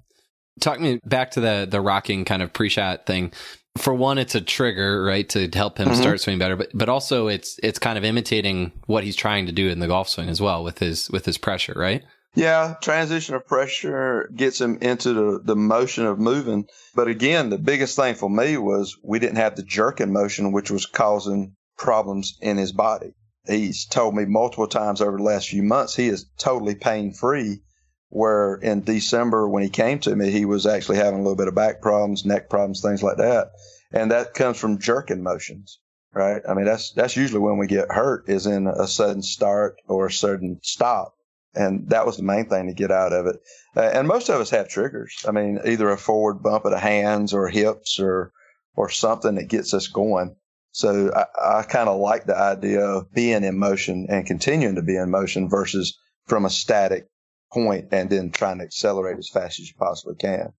Talk 0.61 0.81
me 0.81 1.01
back 1.05 1.33
to 1.33 1.41
the 1.41 1.67
the 1.69 1.81
rocking 1.81 2.25
kind 2.25 2.43
of 2.43 2.53
pre-shot 2.53 3.07
thing. 3.07 3.33
For 3.79 3.95
one, 3.95 4.19
it's 4.19 4.35
a 4.35 4.41
trigger, 4.41 5.03
right, 5.05 5.29
to 5.31 5.49
help 5.49 5.79
him 5.79 5.89
mm-hmm. 5.89 6.01
start 6.01 6.21
swinging 6.21 6.39
better, 6.39 6.57
but 6.57 6.71
but 6.75 6.89
also 6.89 7.29
it's 7.29 7.59
it's 7.63 7.79
kind 7.79 7.97
of 7.97 8.05
imitating 8.05 8.73
what 8.87 9.05
he's 9.05 9.17
trying 9.17 9.47
to 9.47 9.53
do 9.53 9.69
in 9.69 9.79
the 9.79 9.87
golf 9.87 10.09
swing 10.09 10.29
as 10.29 10.41
well 10.41 10.65
with 10.65 10.81
his 10.81 11.11
with 11.11 11.25
his 11.25 11.39
pressure, 11.39 11.75
right? 11.77 12.03
Yeah, 12.35 12.75
transition 12.81 13.35
of 13.35 13.47
pressure 13.47 14.31
gets 14.35 14.61
him 14.61 14.79
into 14.81 15.13
the, 15.13 15.41
the 15.43 15.57
motion 15.57 16.07
of 16.07 16.21
moving. 16.21 16.69
But 16.95 17.09
again, 17.09 17.51
the 17.51 17.59
biggest 17.59 17.97
thing 17.97 18.15
for 18.15 18.31
me 18.31 18.57
was 18.57 18.97
we 19.03 19.19
didn't 19.19 19.37
have 19.37 19.57
the 19.57 19.65
jerking 19.65 20.13
motion, 20.13 20.53
which 20.53 20.71
was 20.71 20.87
causing 20.87 21.57
problems 21.77 22.39
in 22.41 22.57
his 22.57 22.71
body. 22.71 23.15
He's 23.47 23.85
told 23.87 24.15
me 24.15 24.27
multiple 24.27 24.69
times 24.69 25.01
over 25.01 25.17
the 25.17 25.25
last 25.25 25.49
few 25.49 25.63
months 25.63 25.97
he 25.97 26.09
is 26.09 26.27
totally 26.39 26.75
pain 26.75 27.13
free. 27.13 27.63
Where 28.11 28.57
in 28.57 28.83
December, 28.83 29.49
when 29.49 29.63
he 29.63 29.71
came 29.71 30.01
to 30.01 30.15
me, 30.15 30.31
he 30.31 30.45
was 30.45 30.67
actually 30.67 30.97
having 30.97 31.21
a 31.21 31.23
little 31.23 31.37
bit 31.37 31.49
of 31.49 31.55
back 31.55 31.81
problems, 31.81 32.25
neck 32.25 32.51
problems, 32.51 32.81
things 32.81 33.03
like 33.03 33.19
that. 33.19 33.53
And 33.93 34.11
that 34.11 34.35
comes 34.35 34.59
from 34.59 34.79
jerking 34.79 35.23
motions, 35.23 35.79
right? 36.13 36.43
I 36.49 36.55
mean, 36.55 36.65
that's, 36.65 36.93
that's 36.93 37.17
usually 37.17 37.41
when 37.41 37.57
we 37.57 37.67
get 37.67 37.91
hurt 37.91 38.29
is 38.29 38.47
in 38.47 38.67
a 38.67 38.87
sudden 38.87 39.23
start 39.23 39.77
or 39.87 40.07
a 40.07 40.13
sudden 40.13 40.59
stop. 40.63 41.15
And 41.55 41.89
that 41.91 42.07
was 42.07 42.17
the 42.17 42.23
main 42.23 42.49
thing 42.49 42.67
to 42.67 42.75
get 42.75 42.93
out 42.93 43.13
of 43.13 43.27
it. 43.27 43.37
Uh, 43.77 43.81
and 43.83 44.07
most 44.07 44.29
of 44.29 44.41
us 44.41 44.51
have 44.51 44.69
triggers. 44.69 45.25
I 45.27 45.33
mean, 45.33 45.61
either 45.65 45.89
a 45.91 45.97
forward 45.97 46.43
bump 46.43 46.65
of 46.65 46.71
the 46.71 46.79
hands 46.79 47.33
or 47.33 47.49
hips 47.49 47.99
or, 47.99 48.33
or 48.77 48.89
something 48.89 49.37
that 49.37 49.49
gets 49.49 49.75
us 49.75 49.89
going. 49.89 50.37
So 50.73 51.13
I, 51.15 51.59
I 51.59 51.63
kind 51.63 51.89
of 51.89 52.01
like 52.01 52.25
the 52.25 52.37
idea 52.37 52.85
of 52.85 53.13
being 53.13 53.43
in 53.43 53.59
motion 53.59 54.07
and 54.09 54.27
continuing 54.27 54.77
to 54.77 54.83
be 54.83 54.97
in 54.97 55.11
motion 55.11 55.49
versus 55.49 55.99
from 56.27 56.45
a 56.45 56.51
static 56.51 57.09
point 57.53 57.89
and 57.93 58.11
then 58.11 58.31
trying 58.31 58.59
to 58.59 58.65
accelerate 58.65 59.19
as 59.19 59.29
fast 59.29 59.61
as 59.61 59.69
you 59.69 59.75
possibly 59.79 60.15
can. 60.17 60.53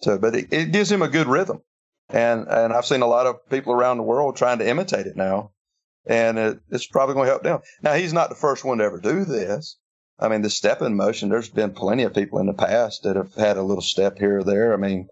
So, 0.00 0.18
but 0.18 0.34
it, 0.34 0.52
it 0.52 0.72
gives 0.72 0.90
him 0.90 1.02
a 1.02 1.08
good 1.08 1.26
rhythm. 1.26 1.62
And, 2.08 2.46
and 2.48 2.72
I've 2.72 2.86
seen 2.86 3.02
a 3.02 3.06
lot 3.06 3.26
of 3.26 3.48
people 3.50 3.72
around 3.72 3.98
the 3.98 4.02
world 4.04 4.36
trying 4.36 4.58
to 4.58 4.68
imitate 4.68 5.06
it 5.06 5.16
now. 5.16 5.50
And 6.06 6.38
it, 6.38 6.60
it's 6.70 6.86
probably 6.86 7.14
going 7.14 7.26
to 7.26 7.32
help 7.32 7.42
them. 7.42 7.60
Now, 7.82 7.94
he's 7.94 8.12
not 8.12 8.30
the 8.30 8.34
first 8.34 8.64
one 8.64 8.78
to 8.78 8.84
ever 8.84 9.00
do 9.00 9.24
this. 9.24 9.76
I 10.18 10.28
mean, 10.28 10.42
the 10.42 10.50
step 10.50 10.82
in 10.82 10.96
motion, 10.96 11.28
there's 11.28 11.50
been 11.50 11.72
plenty 11.72 12.02
of 12.04 12.14
people 12.14 12.38
in 12.38 12.46
the 12.46 12.54
past 12.54 13.02
that 13.02 13.16
have 13.16 13.34
had 13.34 13.56
a 13.56 13.62
little 13.62 13.82
step 13.82 14.18
here 14.18 14.38
or 14.38 14.44
there. 14.44 14.72
I 14.72 14.76
mean, 14.76 15.08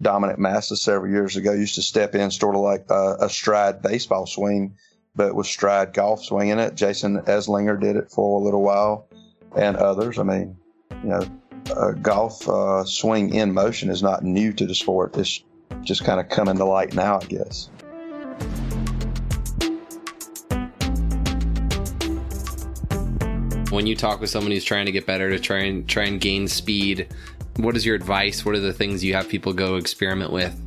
Dominic 0.00 0.38
Massa 0.38 0.76
several 0.76 1.10
years 1.10 1.36
ago 1.36 1.52
used 1.52 1.74
to 1.74 1.82
step 1.82 2.14
in 2.14 2.30
sort 2.30 2.54
of 2.54 2.62
like 2.62 2.86
a, 2.88 3.16
a 3.20 3.30
stride 3.30 3.82
baseball 3.82 4.26
swing, 4.26 4.76
but 5.14 5.34
with 5.34 5.46
stride 5.46 5.92
golf 5.92 6.24
swing 6.24 6.48
in 6.48 6.58
it. 6.58 6.76
Jason 6.76 7.20
Eslinger 7.22 7.80
did 7.80 7.96
it 7.96 8.10
for 8.10 8.40
a 8.40 8.44
little 8.44 8.62
while, 8.62 9.08
and 9.56 9.76
others. 9.76 10.18
I 10.18 10.22
mean, 10.22 10.56
you 10.90 11.10
know, 11.10 11.22
a 11.76 11.92
golf 11.94 12.48
uh, 12.48 12.84
swing 12.84 13.34
in 13.34 13.52
motion 13.52 13.90
is 13.90 14.02
not 14.02 14.22
new 14.22 14.52
to 14.52 14.66
the 14.66 14.74
sport. 14.74 15.16
It's 15.16 15.42
just 15.82 16.04
kind 16.04 16.20
of 16.20 16.28
coming 16.28 16.56
to 16.56 16.64
light 16.64 16.94
now, 16.94 17.20
I 17.20 17.24
guess. 17.24 17.70
When 23.70 23.86
you 23.86 23.94
talk 23.94 24.20
with 24.20 24.30
someone 24.30 24.50
who's 24.50 24.64
trying 24.64 24.86
to 24.86 24.92
get 24.92 25.06
better 25.06 25.28
to 25.30 25.38
try 25.38 25.58
and 25.58 25.86
try 25.88 26.04
and 26.04 26.20
gain 26.20 26.48
speed, 26.48 27.08
what 27.56 27.76
is 27.76 27.84
your 27.84 27.94
advice? 27.94 28.44
What 28.44 28.54
are 28.54 28.60
the 28.60 28.72
things 28.72 29.04
you 29.04 29.14
have 29.14 29.28
people 29.28 29.52
go 29.52 29.76
experiment 29.76 30.32
with 30.32 30.58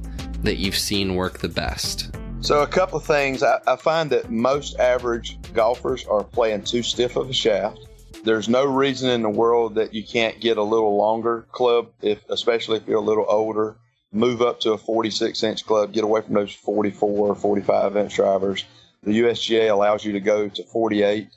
that 0.43 0.57
you've 0.57 0.77
seen 0.77 1.15
work 1.15 1.39
the 1.39 1.49
best? 1.49 2.15
So, 2.41 2.61
a 2.61 2.67
couple 2.67 2.97
of 2.97 3.05
things. 3.05 3.43
I, 3.43 3.59
I 3.67 3.75
find 3.75 4.09
that 4.11 4.31
most 4.31 4.79
average 4.79 5.37
golfers 5.53 6.05
are 6.05 6.23
playing 6.23 6.63
too 6.63 6.83
stiff 6.83 7.15
of 7.15 7.29
a 7.29 7.33
shaft. 7.33 7.87
There's 8.23 8.49
no 8.49 8.65
reason 8.65 9.09
in 9.09 9.21
the 9.21 9.29
world 9.29 9.75
that 9.75 9.93
you 9.93 10.03
can't 10.03 10.39
get 10.39 10.57
a 10.57 10.63
little 10.63 10.95
longer 10.95 11.47
club, 11.51 11.89
if 12.01 12.23
especially 12.29 12.77
if 12.77 12.87
you're 12.87 12.97
a 12.97 13.01
little 13.01 13.25
older. 13.27 13.77
Move 14.13 14.41
up 14.41 14.59
to 14.59 14.73
a 14.73 14.77
46 14.77 15.41
inch 15.43 15.65
club, 15.65 15.93
get 15.93 16.03
away 16.03 16.21
from 16.21 16.33
those 16.33 16.53
44 16.53 17.29
or 17.29 17.35
45 17.35 17.97
inch 17.97 18.15
drivers. 18.15 18.65
The 19.03 19.21
USGA 19.21 19.71
allows 19.71 20.03
you 20.03 20.11
to 20.13 20.19
go 20.19 20.49
to 20.49 20.63
48. 20.63 21.29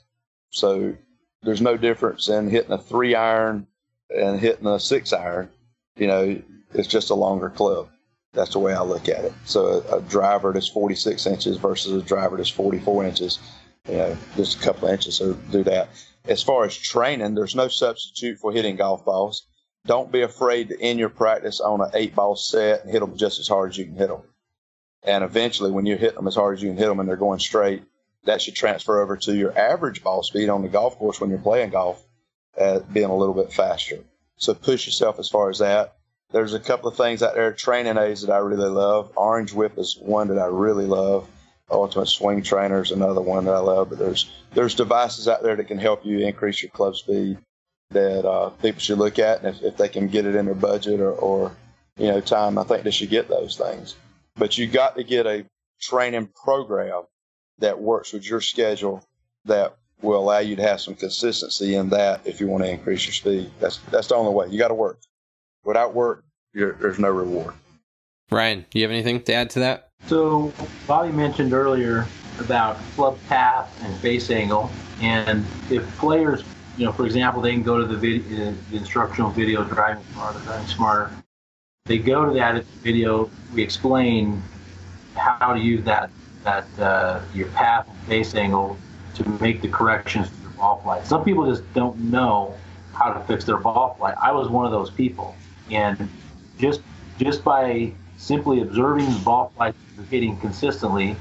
So 0.51 0.95
there's 1.41 1.61
no 1.61 1.77
difference 1.77 2.27
in 2.27 2.49
hitting 2.49 2.71
a 2.71 2.77
three 2.77 3.15
iron 3.15 3.67
and 4.09 4.39
hitting 4.39 4.67
a 4.67 4.79
six 4.79 5.13
iron, 5.13 5.49
you 5.95 6.07
know, 6.07 6.41
it's 6.73 6.87
just 6.87 7.09
a 7.09 7.15
longer 7.15 7.49
club. 7.49 7.89
That's 8.33 8.51
the 8.51 8.59
way 8.59 8.73
I 8.73 8.81
look 8.81 9.07
at 9.07 9.23
it. 9.23 9.33
So 9.45 9.83
a, 9.89 9.97
a 9.97 10.01
driver 10.01 10.51
that's 10.51 10.67
46 10.67 11.25
inches 11.25 11.57
versus 11.57 11.93
a 11.93 12.05
driver 12.05 12.35
that's 12.35 12.49
44 12.49 13.05
inches, 13.05 13.39
you 13.87 13.95
know, 13.95 14.17
just 14.35 14.59
a 14.59 14.63
couple 14.63 14.89
inches. 14.89 15.15
So 15.15 15.33
do 15.33 15.63
that. 15.63 15.89
As 16.27 16.41
far 16.41 16.65
as 16.65 16.75
training, 16.75 17.35
there's 17.35 17.55
no 17.55 17.67
substitute 17.67 18.39
for 18.39 18.51
hitting 18.51 18.77
golf 18.77 19.05
balls. 19.05 19.45
Don't 19.85 20.11
be 20.11 20.21
afraid 20.21 20.69
to 20.69 20.81
end 20.81 20.97
your 20.97 21.09
practice 21.09 21.59
on 21.59 21.81
an 21.81 21.91
eight 21.93 22.15
ball 22.15 22.35
set 22.35 22.83
and 22.83 22.91
hit 22.91 23.01
them 23.01 23.15
just 23.15 23.39
as 23.39 23.47
hard 23.47 23.69
as 23.69 23.77
you 23.77 23.85
can 23.85 23.95
hit 23.95 24.07
them. 24.07 24.23
And 25.03 25.23
eventually, 25.23 25.69
when 25.69 25.85
you 25.85 25.97
hit 25.97 26.15
them 26.15 26.27
as 26.27 26.33
hard 26.33 26.57
as 26.57 26.63
you 26.63 26.69
can 26.69 26.77
hit 26.77 26.87
them 26.87 26.99
and 26.99 27.07
they're 27.07 27.15
going 27.15 27.39
straight, 27.39 27.83
that 28.23 28.41
should 28.41 28.55
transfer 28.55 29.01
over 29.01 29.17
to 29.17 29.35
your 29.35 29.55
average 29.55 30.03
ball 30.03 30.23
speed 30.23 30.49
on 30.49 30.63
the 30.63 30.67
golf 30.67 30.97
course 30.97 31.21
when 31.21 31.29
you're 31.29 31.37
playing 31.37 31.69
golf 31.69 32.03
at 32.57 32.91
being 32.91 33.09
a 33.09 33.15
little 33.15 33.35
bit 33.35 33.53
faster. 33.53 33.99
So 34.37 34.55
push 34.55 34.87
yourself 34.87 35.19
as 35.19 35.29
far 35.29 35.51
as 35.51 35.59
that. 35.59 35.95
There's 36.31 36.55
a 36.55 36.59
couple 36.59 36.89
of 36.89 36.97
things 36.97 37.21
out 37.21 37.35
there, 37.35 37.53
training 37.53 37.97
aids 37.97 38.23
that 38.23 38.33
I 38.33 38.39
really 38.39 38.67
love. 38.67 39.11
Orange 39.15 39.53
Whip 39.53 39.77
is 39.77 39.95
one 39.97 40.29
that 40.29 40.39
I 40.39 40.47
really 40.47 40.87
love. 40.87 41.29
Ultimate 41.69 42.07
Swing 42.07 42.43
Trainer 42.43 42.81
is 42.81 42.91
another 42.91 43.21
one 43.21 43.45
that 43.45 43.55
I 43.55 43.59
love. 43.59 43.89
But 43.89 43.99
there's 43.99 44.29
there's 44.53 44.75
devices 44.75 45.27
out 45.27 45.43
there 45.43 45.55
that 45.55 45.67
can 45.67 45.79
help 45.79 46.05
you 46.05 46.19
increase 46.19 46.61
your 46.61 46.71
club 46.71 46.95
speed 46.95 47.37
that 47.91 48.27
uh, 48.27 48.49
people 48.49 48.79
should 48.79 48.97
look 48.97 49.19
at, 49.19 49.39
and 49.39 49.55
if, 49.55 49.61
if 49.61 49.77
they 49.77 49.87
can 49.87 50.07
get 50.07 50.25
it 50.25 50.35
in 50.35 50.45
their 50.45 50.55
budget 50.55 50.99
or, 50.99 51.11
or 51.11 51.51
you 51.97 52.07
know 52.07 52.21
time, 52.21 52.57
I 52.57 52.63
think 52.63 52.83
they 52.83 52.91
should 52.91 53.09
get 53.09 53.27
those 53.27 53.57
things. 53.57 53.95
But 54.35 54.57
you 54.57 54.67
got 54.67 54.95
to 54.95 55.03
get 55.03 55.25
a 55.25 55.45
training 55.81 56.29
program 56.43 57.03
that 57.59 57.79
works 57.79 58.13
with 58.13 58.27
your 58.27 58.41
schedule 58.41 59.03
that 59.45 59.75
will 60.01 60.19
allow 60.19 60.39
you 60.39 60.55
to 60.55 60.61
have 60.61 60.81
some 60.81 60.95
consistency 60.95 61.75
in 61.75 61.89
that 61.89 62.21
if 62.25 62.39
you 62.39 62.47
want 62.47 62.63
to 62.63 62.69
increase 62.69 63.05
your 63.05 63.13
speed. 63.13 63.51
That's 63.59 63.77
that's 63.91 64.07
the 64.07 64.15
only 64.15 64.33
way. 64.33 64.47
You 64.49 64.59
got 64.59 64.69
to 64.69 64.73
work. 64.73 64.99
Without 65.63 65.95
work, 65.95 66.23
there's 66.53 66.99
no 66.99 67.09
reward. 67.09 67.53
Ryan, 68.31 68.65
do 68.69 68.79
you 68.79 68.85
have 68.85 68.91
anything 68.91 69.21
to 69.23 69.33
add 69.33 69.49
to 69.51 69.59
that? 69.59 69.84
So 70.07 70.53
Bobby 70.87 71.11
mentioned 71.11 71.53
earlier 71.53 72.05
about 72.39 72.77
club 72.95 73.17
path 73.27 73.75
and 73.83 73.95
face 73.99 74.29
angle, 74.29 74.69
and 75.01 75.45
if 75.71 75.85
players, 75.97 76.43
you 76.77 76.85
know, 76.85 76.91
for 76.91 77.05
example, 77.05 77.41
they 77.41 77.51
can 77.53 77.63
go 77.63 77.79
to 77.79 77.85
the, 77.85 77.95
video, 77.97 78.53
the 78.69 78.77
instructional 78.77 79.31
video 79.31 79.63
driving 79.63 80.03
smarter, 80.13 80.39
driving 80.39 80.67
smarter. 80.67 81.11
They 81.85 81.97
go 81.97 82.25
to 82.25 82.33
that 82.35 82.63
video. 82.83 83.29
We 83.53 83.63
explain 83.63 84.41
how 85.15 85.53
to 85.53 85.59
use 85.59 85.83
that 85.85 86.09
that 86.43 86.67
uh, 86.79 87.21
your 87.33 87.47
path 87.49 87.87
and 87.89 87.97
face 88.07 88.35
angle 88.35 88.77
to 89.15 89.27
make 89.41 89.61
the 89.61 89.67
corrections 89.67 90.29
to 90.29 90.35
your 90.43 90.51
ball 90.51 90.81
flight. 90.83 91.07
Some 91.07 91.23
people 91.23 91.47
just 91.49 91.63
don't 91.73 91.97
know 91.97 92.55
how 92.93 93.11
to 93.11 93.19
fix 93.21 93.45
their 93.45 93.57
ball 93.57 93.95
flight. 93.97 94.15
I 94.21 94.31
was 94.31 94.49
one 94.49 94.65
of 94.65 94.71
those 94.71 94.91
people, 94.91 95.35
and 95.71 96.07
just 96.59 96.81
just 97.17 97.43
by 97.43 97.91
simply 98.17 98.61
observing 98.61 99.11
the 99.11 99.19
ball 99.19 99.51
flight 99.55 99.75
you're 99.95 100.05
hitting 100.05 100.37
consistently, 100.37 101.15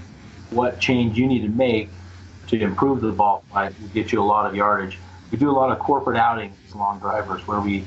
what 0.51 0.81
change 0.81 1.17
you 1.19 1.27
need 1.27 1.43
to 1.43 1.49
make 1.49 1.91
to 2.49 2.61
improve 2.61 3.01
the 3.01 3.11
ball 3.11 3.45
flight 3.51 3.73
will 3.81 3.89
get 3.89 4.13
you 4.13 4.23
a 4.23 4.25
lot 4.25 4.47
of 4.47 4.55
yardage. 4.55 4.99
We 5.31 5.39
do 5.39 5.51
a 5.51 5.53
lot 5.53 5.71
of 5.71 5.79
corporate 5.79 6.17
outings 6.17 6.57
long 6.75 6.99
drivers 6.99 7.47
where 7.47 7.61
we 7.61 7.85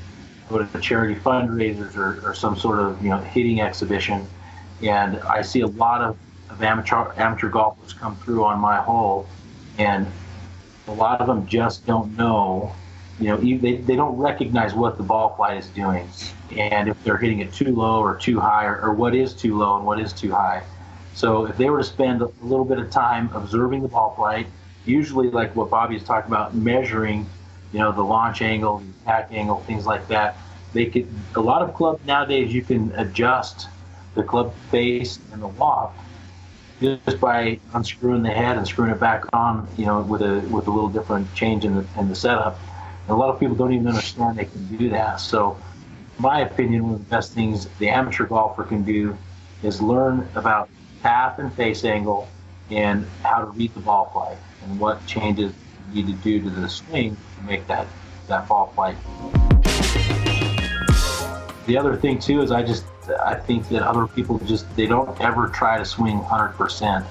go 0.48 0.64
to 0.64 0.80
charity 0.80 1.14
fundraisers 1.14 1.96
or, 1.96 2.26
or 2.26 2.34
some 2.34 2.56
sort 2.56 2.80
of 2.80 3.02
you 3.02 3.10
know 3.10 3.18
hitting 3.18 3.60
exhibition, 3.60 4.26
and 4.82 5.18
I 5.20 5.42
see 5.42 5.60
a 5.60 5.66
lot 5.66 6.00
of, 6.00 6.16
of 6.50 6.62
amateur 6.62 7.12
amateur 7.16 7.48
golfers 7.48 7.92
come 7.92 8.16
through 8.16 8.44
on 8.44 8.58
my 8.58 8.76
hole 8.76 9.28
and 9.78 10.06
a 10.86 10.92
lot 10.92 11.20
of 11.20 11.26
them 11.26 11.46
just 11.46 11.86
don't 11.86 12.16
know 12.16 12.74
you 13.20 13.28
know 13.28 13.36
they, 13.36 13.76
they 13.76 13.96
don't 13.96 14.16
recognize 14.16 14.74
what 14.74 14.96
the 14.96 15.02
ball 15.02 15.34
flight 15.36 15.56
is 15.56 15.68
doing 15.68 16.08
and 16.56 16.88
if 16.88 17.02
they're 17.04 17.18
hitting 17.18 17.40
it 17.40 17.52
too 17.52 17.74
low 17.74 18.00
or 18.00 18.16
too 18.16 18.40
high 18.40 18.64
or, 18.64 18.80
or 18.80 18.94
what 18.94 19.14
is 19.14 19.34
too 19.34 19.56
low 19.56 19.76
and 19.76 19.84
what 19.86 20.00
is 20.00 20.12
too 20.12 20.30
high 20.30 20.62
so 21.14 21.46
if 21.46 21.56
they 21.56 21.68
were 21.68 21.78
to 21.78 21.84
spend 21.84 22.22
a 22.22 22.30
little 22.42 22.64
bit 22.64 22.78
of 22.78 22.90
time 22.90 23.30
observing 23.34 23.82
the 23.82 23.88
ball 23.88 24.14
flight 24.14 24.46
usually 24.84 25.30
like 25.30 25.54
what 25.56 25.70
bobby's 25.70 26.04
talking 26.04 26.30
about 26.30 26.54
measuring 26.54 27.26
you 27.72 27.78
know, 27.78 27.92
the 27.92 28.02
launch 28.02 28.42
angle, 28.42 28.78
the 28.78 28.90
attack 29.02 29.28
angle, 29.30 29.60
things 29.60 29.86
like 29.86 30.08
that. 30.08 30.36
They 30.72 30.86
could 30.86 31.08
a 31.34 31.40
lot 31.40 31.62
of 31.62 31.74
clubs 31.74 32.04
nowadays 32.06 32.52
you 32.52 32.62
can 32.62 32.92
adjust 32.96 33.68
the 34.14 34.22
club 34.22 34.54
face 34.70 35.18
and 35.32 35.42
the 35.42 35.48
loft 35.48 35.98
just 36.80 37.20
by 37.20 37.58
unscrewing 37.74 38.22
the 38.22 38.30
head 38.30 38.56
and 38.56 38.66
screwing 38.66 38.90
it 38.90 39.00
back 39.00 39.24
on, 39.32 39.66
you 39.76 39.86
know, 39.86 40.00
with 40.02 40.22
a 40.22 40.40
with 40.50 40.66
a 40.66 40.70
little 40.70 40.88
different 40.88 41.32
change 41.34 41.64
in 41.64 41.74
the 41.74 41.86
in 41.98 42.08
the 42.08 42.14
setup. 42.14 42.58
A 43.08 43.14
lot 43.14 43.30
of 43.30 43.40
people 43.40 43.56
don't 43.56 43.72
even 43.72 43.86
understand 43.86 44.36
they 44.36 44.44
can 44.44 44.76
do 44.76 44.90
that. 44.90 45.18
So, 45.18 45.56
my 46.18 46.40
opinion, 46.40 46.84
one 46.84 46.94
of 46.94 46.98
the 46.98 47.10
best 47.10 47.32
things 47.32 47.66
the 47.78 47.88
amateur 47.88 48.26
golfer 48.26 48.64
can 48.64 48.82
do 48.82 49.16
is 49.62 49.80
learn 49.80 50.28
about 50.34 50.68
path 51.02 51.38
and 51.38 51.50
face 51.54 51.84
angle 51.84 52.28
and 52.70 53.06
how 53.22 53.38
to 53.38 53.46
read 53.46 53.72
the 53.72 53.80
ball 53.80 54.10
flight 54.12 54.36
and 54.62 54.78
what 54.78 55.04
changes 55.06 55.54
you 55.90 56.04
need 56.04 56.16
to 56.16 56.22
do 56.22 56.42
to 56.42 56.50
the 56.50 56.68
swing 56.68 57.16
to 57.38 57.46
make 57.46 57.66
that 57.66 57.86
that 58.26 58.46
ball 58.46 58.72
flight. 58.74 58.96
The 61.66 61.78
other 61.78 61.96
thing 61.96 62.18
too 62.18 62.42
is 62.42 62.50
I 62.50 62.62
just 62.62 62.84
I 63.20 63.36
think 63.36 63.70
that 63.70 63.82
other 63.82 64.06
people 64.06 64.38
just 64.40 64.74
they 64.76 64.86
don't 64.86 65.18
ever 65.18 65.48
try 65.48 65.78
to 65.78 65.84
swing 65.84 66.18
100%. 66.20 67.06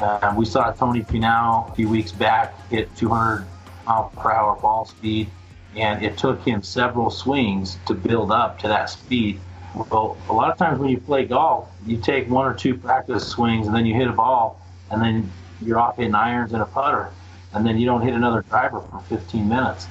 Uh, 0.00 0.34
we 0.36 0.44
saw 0.44 0.72
Tony 0.72 1.02
Finau 1.02 1.70
a 1.70 1.74
few 1.76 1.88
weeks 1.88 2.10
back 2.10 2.68
hit 2.68 2.94
200 2.96 3.46
mile 3.86 4.12
per 4.16 4.32
hour 4.32 4.56
ball 4.56 4.84
speed, 4.84 5.30
and 5.76 6.02
it 6.02 6.16
took 6.16 6.42
him 6.42 6.62
several 6.62 7.10
swings 7.10 7.78
to 7.86 7.94
build 7.94 8.32
up 8.32 8.58
to 8.60 8.68
that 8.68 8.88
speed. 8.90 9.38
Well, 9.74 10.16
a 10.28 10.32
lot 10.32 10.50
of 10.50 10.56
times 10.56 10.78
when 10.78 10.88
you 10.88 10.98
play 10.98 11.26
golf, 11.26 11.68
you 11.86 11.98
take 11.98 12.28
one 12.30 12.46
or 12.46 12.54
two 12.54 12.76
practice 12.76 13.28
swings 13.28 13.66
and 13.66 13.76
then 13.76 13.84
you 13.84 13.94
hit 13.94 14.08
a 14.08 14.12
ball, 14.12 14.60
and 14.90 15.02
then 15.02 15.30
you're 15.60 15.78
off 15.78 15.96
hitting 15.96 16.14
irons 16.14 16.52
and 16.52 16.62
a 16.62 16.66
putter, 16.66 17.10
and 17.52 17.66
then 17.66 17.78
you 17.78 17.84
don't 17.84 18.00
hit 18.00 18.14
another 18.14 18.42
driver 18.42 18.80
for 18.80 19.00
15 19.08 19.46
minutes. 19.46 19.86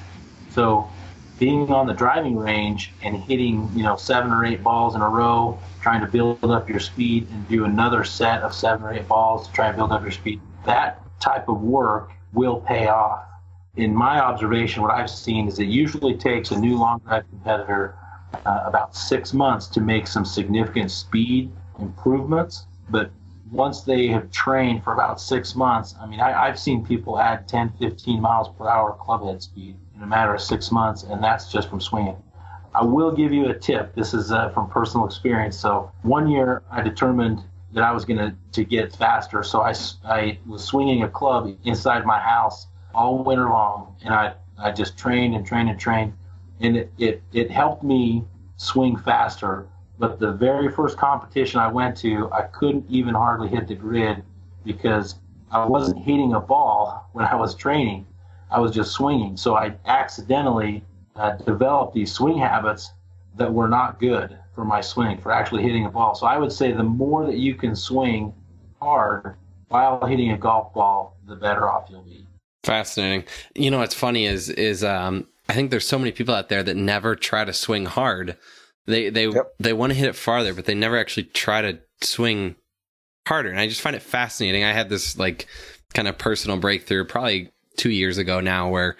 So 0.50 0.90
being 1.38 1.70
on 1.70 1.86
the 1.86 1.92
driving 1.92 2.36
range 2.36 2.92
and 3.02 3.16
hitting, 3.16 3.70
you 3.74 3.82
know, 3.82 3.96
seven 3.96 4.32
or 4.32 4.44
eight 4.44 4.62
balls 4.62 4.94
in 4.94 5.02
a 5.02 5.08
row, 5.08 5.58
trying 5.82 6.00
to 6.00 6.06
build 6.06 6.42
up 6.44 6.68
your 6.68 6.80
speed 6.80 7.28
and 7.30 7.48
do 7.48 7.64
another 7.64 8.02
set 8.02 8.42
of 8.42 8.54
seven 8.54 8.84
or 8.84 8.92
eight 8.92 9.06
balls 9.06 9.46
to 9.46 9.54
try 9.54 9.68
and 9.68 9.76
build 9.76 9.92
up 9.92 10.02
your 10.02 10.10
speed, 10.10 10.40
that 10.64 11.00
type 11.20 11.48
of 11.48 11.62
work 11.62 12.10
will 12.32 12.60
pay 12.60 12.88
off. 12.88 13.22
In 13.76 13.94
my 13.94 14.20
observation, 14.20 14.82
what 14.82 14.90
I've 14.90 15.10
seen 15.10 15.48
is 15.48 15.58
it 15.58 15.68
usually 15.68 16.14
takes 16.16 16.50
a 16.50 16.58
new 16.58 16.78
long 16.78 16.98
drive 17.00 17.28
competitor 17.28 17.94
uh, 18.46 18.62
about 18.64 18.96
six 18.96 19.34
months 19.34 19.66
to 19.68 19.80
make 19.82 20.06
some 20.06 20.24
significant 20.24 20.90
speed 20.90 21.52
improvements. 21.78 22.66
But 22.88 23.10
once 23.50 23.82
they 23.82 24.06
have 24.08 24.30
trained 24.30 24.82
for 24.82 24.94
about 24.94 25.20
six 25.20 25.54
months, 25.54 25.94
I 26.00 26.06
mean, 26.06 26.20
I, 26.20 26.46
I've 26.46 26.58
seen 26.58 26.86
people 26.86 27.18
add 27.18 27.46
10, 27.48 27.74
15 27.78 28.20
miles 28.20 28.48
per 28.56 28.66
hour 28.66 28.96
clubhead 28.98 29.42
speed 29.42 29.76
in 29.94 30.02
a 30.02 30.06
matter 30.06 30.34
of 30.34 30.40
six 30.40 30.72
months, 30.72 31.02
and 31.02 31.22
that's 31.22 31.52
just 31.52 31.68
from 31.68 31.80
swinging. 31.80 32.16
I 32.74 32.82
will 32.82 33.12
give 33.12 33.30
you 33.30 33.50
a 33.50 33.54
tip. 33.54 33.94
This 33.94 34.14
is 34.14 34.32
uh, 34.32 34.48
from 34.50 34.70
personal 34.70 35.06
experience. 35.06 35.58
So 35.58 35.90
one 36.02 36.28
year 36.28 36.62
I 36.70 36.80
determined 36.80 37.42
that 37.72 37.84
I 37.84 37.92
was 37.92 38.06
going 38.06 38.18
to 38.18 38.34
to 38.52 38.64
get 38.64 38.96
faster. 38.96 39.42
So 39.42 39.60
I, 39.60 39.74
I 40.04 40.38
was 40.46 40.64
swinging 40.64 41.02
a 41.02 41.08
club 41.08 41.54
inside 41.64 42.06
my 42.06 42.18
house 42.18 42.68
all 42.96 43.22
winter 43.22 43.48
long, 43.48 43.94
and 44.04 44.14
I 44.14 44.34
I 44.58 44.72
just 44.72 44.96
trained 44.96 45.34
and 45.34 45.46
trained 45.46 45.68
and 45.68 45.78
trained, 45.78 46.14
and 46.60 46.76
it 46.76 46.92
it, 46.98 47.22
it 47.32 47.50
helped 47.50 47.84
me 47.84 48.24
swing 48.56 48.96
faster. 48.96 49.68
But 49.98 50.18
the 50.18 50.32
very 50.32 50.70
first 50.70 50.98
competition 50.98 51.60
I 51.60 51.68
went 51.68 51.96
to, 51.98 52.30
I 52.32 52.42
couldn't 52.42 52.84
even 52.88 53.14
hardly 53.14 53.48
hit 53.48 53.68
the 53.68 53.74
grid 53.74 54.22
because 54.64 55.16
I 55.50 55.64
wasn't 55.64 55.98
hitting 55.98 56.34
a 56.34 56.40
ball 56.40 57.08
when 57.12 57.24
I 57.26 57.34
was 57.36 57.54
training. 57.54 58.06
I 58.50 58.60
was 58.60 58.72
just 58.72 58.92
swinging. 58.92 59.36
So 59.36 59.56
I 59.56 59.74
accidentally 59.86 60.84
uh, 61.16 61.32
developed 61.32 61.94
these 61.94 62.12
swing 62.12 62.38
habits 62.38 62.92
that 63.36 63.52
were 63.52 63.68
not 63.68 63.98
good 63.98 64.38
for 64.54 64.64
my 64.64 64.80
swing, 64.80 65.18
for 65.18 65.32
actually 65.32 65.62
hitting 65.62 65.84
a 65.84 65.90
ball. 65.90 66.14
So 66.14 66.26
I 66.26 66.38
would 66.38 66.52
say 66.52 66.72
the 66.72 66.82
more 66.82 67.26
that 67.26 67.36
you 67.36 67.54
can 67.54 67.74
swing 67.76 68.32
hard 68.80 69.36
while 69.68 70.04
hitting 70.06 70.30
a 70.32 70.38
golf 70.38 70.72
ball, 70.72 71.16
the 71.26 71.36
better 71.36 71.68
off 71.68 71.88
you'll 71.90 72.02
be. 72.02 72.26
Fascinating. 72.66 73.24
You 73.54 73.70
know 73.70 73.78
what's 73.78 73.94
funny 73.94 74.26
is 74.26 74.50
is 74.50 74.82
um, 74.82 75.28
I 75.48 75.52
think 75.52 75.70
there's 75.70 75.86
so 75.86 76.00
many 76.00 76.10
people 76.10 76.34
out 76.34 76.48
there 76.48 76.64
that 76.64 76.76
never 76.76 77.14
try 77.14 77.44
to 77.44 77.52
swing 77.52 77.86
hard. 77.86 78.36
They 78.86 79.08
they 79.08 79.28
yep. 79.28 79.54
they 79.60 79.72
want 79.72 79.92
to 79.92 79.98
hit 79.98 80.08
it 80.08 80.16
farther, 80.16 80.52
but 80.52 80.64
they 80.64 80.74
never 80.74 80.98
actually 80.98 81.24
try 81.24 81.62
to 81.62 81.78
swing 82.00 82.56
harder. 83.28 83.50
And 83.50 83.60
I 83.60 83.68
just 83.68 83.80
find 83.80 83.94
it 83.94 84.02
fascinating. 84.02 84.64
I 84.64 84.72
had 84.72 84.88
this 84.88 85.16
like 85.16 85.46
kind 85.94 86.08
of 86.08 86.18
personal 86.18 86.56
breakthrough 86.56 87.04
probably 87.04 87.52
two 87.76 87.90
years 87.90 88.18
ago 88.18 88.40
now 88.40 88.68
where 88.68 88.96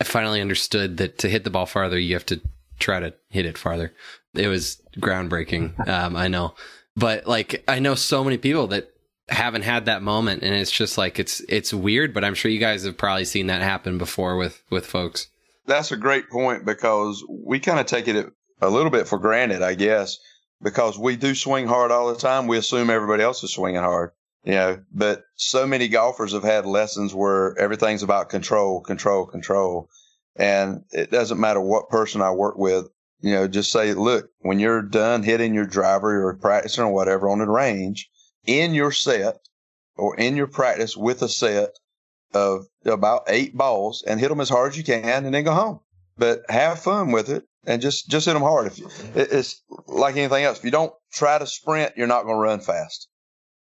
I 0.00 0.04
finally 0.04 0.40
understood 0.40 0.98
that 0.98 1.18
to 1.18 1.28
hit 1.28 1.42
the 1.42 1.50
ball 1.50 1.66
farther, 1.66 1.98
you 1.98 2.14
have 2.14 2.26
to 2.26 2.40
try 2.78 3.00
to 3.00 3.14
hit 3.30 3.46
it 3.46 3.58
farther. 3.58 3.92
It 4.34 4.46
was 4.46 4.80
groundbreaking. 4.98 5.74
Um, 5.88 6.14
I 6.14 6.28
know, 6.28 6.54
but 6.94 7.26
like, 7.26 7.64
I 7.66 7.80
know 7.80 7.96
so 7.96 8.22
many 8.22 8.38
people 8.38 8.68
that 8.68 8.92
haven't 9.28 9.62
had 9.62 9.86
that 9.86 10.02
moment 10.02 10.42
and 10.42 10.54
it's 10.54 10.70
just 10.70 10.98
like, 10.98 11.18
it's, 11.18 11.40
it's 11.48 11.72
weird, 11.72 12.14
but 12.14 12.24
I'm 12.24 12.34
sure 12.34 12.50
you 12.50 12.58
guys 12.58 12.84
have 12.84 12.96
probably 12.96 13.24
seen 13.24 13.48
that 13.48 13.62
happen 13.62 13.98
before 13.98 14.36
with, 14.36 14.62
with 14.70 14.86
folks. 14.86 15.28
That's 15.66 15.92
a 15.92 15.96
great 15.96 16.30
point 16.30 16.64
because 16.64 17.24
we 17.28 17.60
kind 17.60 17.78
of 17.78 17.86
take 17.86 18.08
it 18.08 18.32
a 18.60 18.70
little 18.70 18.90
bit 18.90 19.06
for 19.06 19.18
granted, 19.18 19.62
I 19.62 19.74
guess, 19.74 20.18
because 20.62 20.98
we 20.98 21.16
do 21.16 21.34
swing 21.34 21.66
hard 21.66 21.90
all 21.90 22.12
the 22.12 22.18
time. 22.18 22.46
We 22.46 22.56
assume 22.56 22.90
everybody 22.90 23.22
else 23.22 23.42
is 23.44 23.52
swinging 23.52 23.82
hard 23.82 24.12
you 24.44 24.54
know, 24.54 24.80
but 24.92 25.24
so 25.34 25.66
many 25.66 25.88
golfers 25.88 26.32
have 26.32 26.42
had 26.42 26.64
lessons 26.64 27.14
where 27.14 27.54
everything's 27.58 28.02
about 28.02 28.30
control, 28.30 28.80
control, 28.80 29.26
control. 29.26 29.90
And 30.36 30.84
it 30.90 31.10
doesn't 31.10 31.38
matter 31.38 31.60
what 31.60 31.90
person 31.90 32.22
I 32.22 32.30
work 32.30 32.56
with, 32.56 32.88
you 33.20 33.32
know, 33.32 33.48
just 33.48 33.72
say, 33.72 33.92
look, 33.92 34.30
when 34.38 34.58
you're 34.60 34.80
done 34.80 35.22
hitting 35.22 35.52
your 35.52 35.66
driver 35.66 36.26
or 36.26 36.34
practicing 36.34 36.84
or 36.84 36.92
whatever 36.92 37.28
on 37.28 37.40
the 37.40 37.46
range, 37.46 38.08
in 38.46 38.74
your 38.74 38.92
set 38.92 39.38
or 39.96 40.16
in 40.16 40.36
your 40.36 40.46
practice 40.46 40.96
with 40.96 41.22
a 41.22 41.28
set 41.28 41.70
of 42.34 42.66
about 42.84 43.24
eight 43.28 43.56
balls 43.56 44.04
and 44.06 44.20
hit 44.20 44.28
them 44.28 44.40
as 44.40 44.48
hard 44.48 44.72
as 44.72 44.78
you 44.78 44.84
can 44.84 45.24
and 45.24 45.34
then 45.34 45.44
go 45.44 45.52
home. 45.52 45.80
But 46.16 46.42
have 46.48 46.80
fun 46.80 47.12
with 47.12 47.30
it 47.30 47.44
and 47.66 47.80
just, 47.80 48.08
just 48.08 48.26
hit 48.26 48.34
them 48.34 48.42
hard. 48.42 48.66
If 48.66 48.78
you, 48.78 48.88
it's 49.14 49.62
like 49.86 50.16
anything 50.16 50.44
else. 50.44 50.58
If 50.58 50.64
you 50.64 50.70
don't 50.70 50.92
try 51.12 51.38
to 51.38 51.46
sprint, 51.46 51.94
you're 51.96 52.06
not 52.06 52.24
going 52.24 52.36
to 52.36 52.40
run 52.40 52.60
fast 52.60 53.08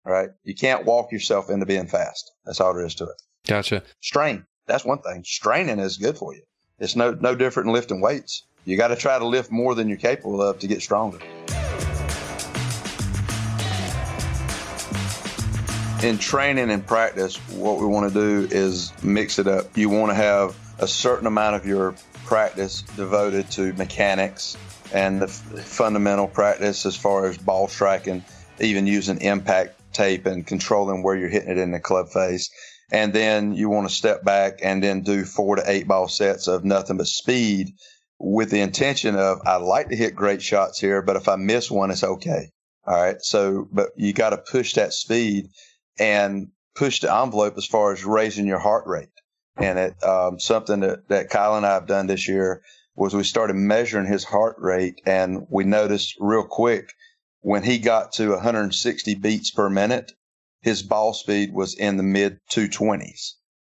right? 0.06 0.30
You 0.44 0.56
can't 0.56 0.86
walk 0.86 1.12
yourself 1.12 1.50
into 1.50 1.66
being 1.66 1.88
fast. 1.88 2.32
That's 2.46 2.62
all 2.62 2.74
there 2.74 2.86
is 2.86 2.96
to 2.96 3.06
it. 3.06 3.22
Gotcha. 3.48 3.84
Strain. 4.02 4.46
That's 4.68 4.86
one 4.86 5.00
thing. 5.00 5.24
Straining 5.24 5.80
is 5.80 5.98
good 5.98 6.18
for 6.18 6.34
you. 6.34 6.42
It's 6.80 6.96
no 6.96 7.14
no 7.14 7.36
different 7.36 7.68
than 7.68 7.74
lifting 7.74 8.02
weights. 8.02 8.44
You 8.66 8.78
got 8.78 8.88
to 8.88 8.96
try 8.96 9.20
to 9.20 9.26
lift 9.26 9.52
more 9.52 9.76
than 9.76 9.88
you're 9.88 9.98
capable 9.98 10.42
of 10.42 10.60
to 10.60 10.68
get 10.68 10.82
stronger. 10.82 11.20
In 16.04 16.20
training 16.20 16.70
and 16.70 16.86
practice, 16.86 17.38
what 17.52 17.80
we 17.80 17.86
want 17.86 18.14
to 18.14 18.14
do 18.14 18.48
is 18.54 18.94
mix 19.04 19.40
it 19.40 19.48
up. 19.48 19.76
You 19.78 19.90
want 19.90 20.12
to 20.12 20.16
have 20.16 20.56
a 20.78 20.88
certain 20.88 21.26
amount 21.26 21.56
of 21.56 21.66
your 21.66 21.96
practice 22.26 22.82
devoted 22.82 23.50
to 23.52 23.74
mechanics 23.74 24.58
and 24.94 25.22
the 25.22 25.28
fundamental 25.28 26.28
practice 26.28 26.86
as 26.86 26.96
far 26.96 27.26
as 27.26 27.38
ball 27.38 27.68
striking, 27.68 28.24
even 28.60 28.86
using 28.86 29.22
impact 29.22 29.80
tape 29.94 30.26
and 30.26 30.46
controlling 30.46 31.02
where 31.02 31.16
you're 31.16 31.30
hitting 31.30 31.50
it 31.50 31.58
in 31.58 31.72
the 31.72 31.80
club 31.80 32.10
face. 32.10 32.50
And 32.92 33.14
then 33.14 33.54
you 33.54 33.70
want 33.70 33.88
to 33.88 33.96
step 33.96 34.24
back 34.24 34.60
and 34.62 34.84
then 34.84 35.02
do 35.02 35.24
four 35.24 35.56
to 35.56 35.64
eight 35.66 35.88
ball 35.88 36.08
sets 36.08 36.48
of 36.48 36.66
nothing 36.66 36.98
but 36.98 37.08
speed 37.08 37.72
with 38.20 38.52
the 38.52 38.60
intention 38.62 39.16
of, 39.16 39.40
I 39.46 39.56
like 39.56 39.90
to 39.90 39.96
hit 39.96 40.14
great 40.14 40.42
shots 40.42 40.80
here, 40.80 41.02
but 41.02 41.16
if 41.16 41.28
I 41.28 41.36
miss 41.38 41.72
one, 41.72 41.90
it's 41.90 42.04
okay. 42.04 42.50
All 42.86 43.02
right. 43.02 43.18
So, 43.22 43.68
but 43.72 43.90
you 43.96 44.14
got 44.14 44.30
to 44.32 44.38
push 44.38 44.74
that 44.74 44.94
speed 44.94 45.48
and 45.98 46.50
push 46.76 47.00
the 47.00 47.14
envelope 47.14 47.58
as 47.58 47.66
far 47.66 47.94
as 47.94 48.06
raising 48.06 48.48
your 48.48 48.60
heart 48.60 48.86
rate. 48.88 49.10
And 49.58 49.80
it, 49.80 50.04
um, 50.04 50.40
something 50.40 50.82
that, 50.82 51.08
that 51.08 51.30
Kyle 51.30 51.56
and 51.56 51.66
I 51.66 51.74
have 51.74 51.88
done 51.88 52.08
this 52.08 52.28
year 52.28 52.62
was 52.96 53.14
we 53.14 53.24
started 53.24 53.56
measuring 53.56 54.06
his 54.06 54.24
heart 54.24 54.56
rate 54.60 55.02
and 55.06 55.48
we 55.50 55.64
noticed 55.64 56.16
real 56.20 56.44
quick 56.44 56.92
when 57.46 57.62
he 57.62 57.78
got 57.78 58.14
to 58.14 58.32
160 58.32 59.16
beats 59.16 59.52
per 59.52 59.70
minute, 59.70 60.14
his 60.62 60.82
ball 60.82 61.14
speed 61.14 61.54
was 61.54 61.76
in 61.76 61.96
the 61.96 62.02
mid 62.02 62.40
220s. 62.52 63.34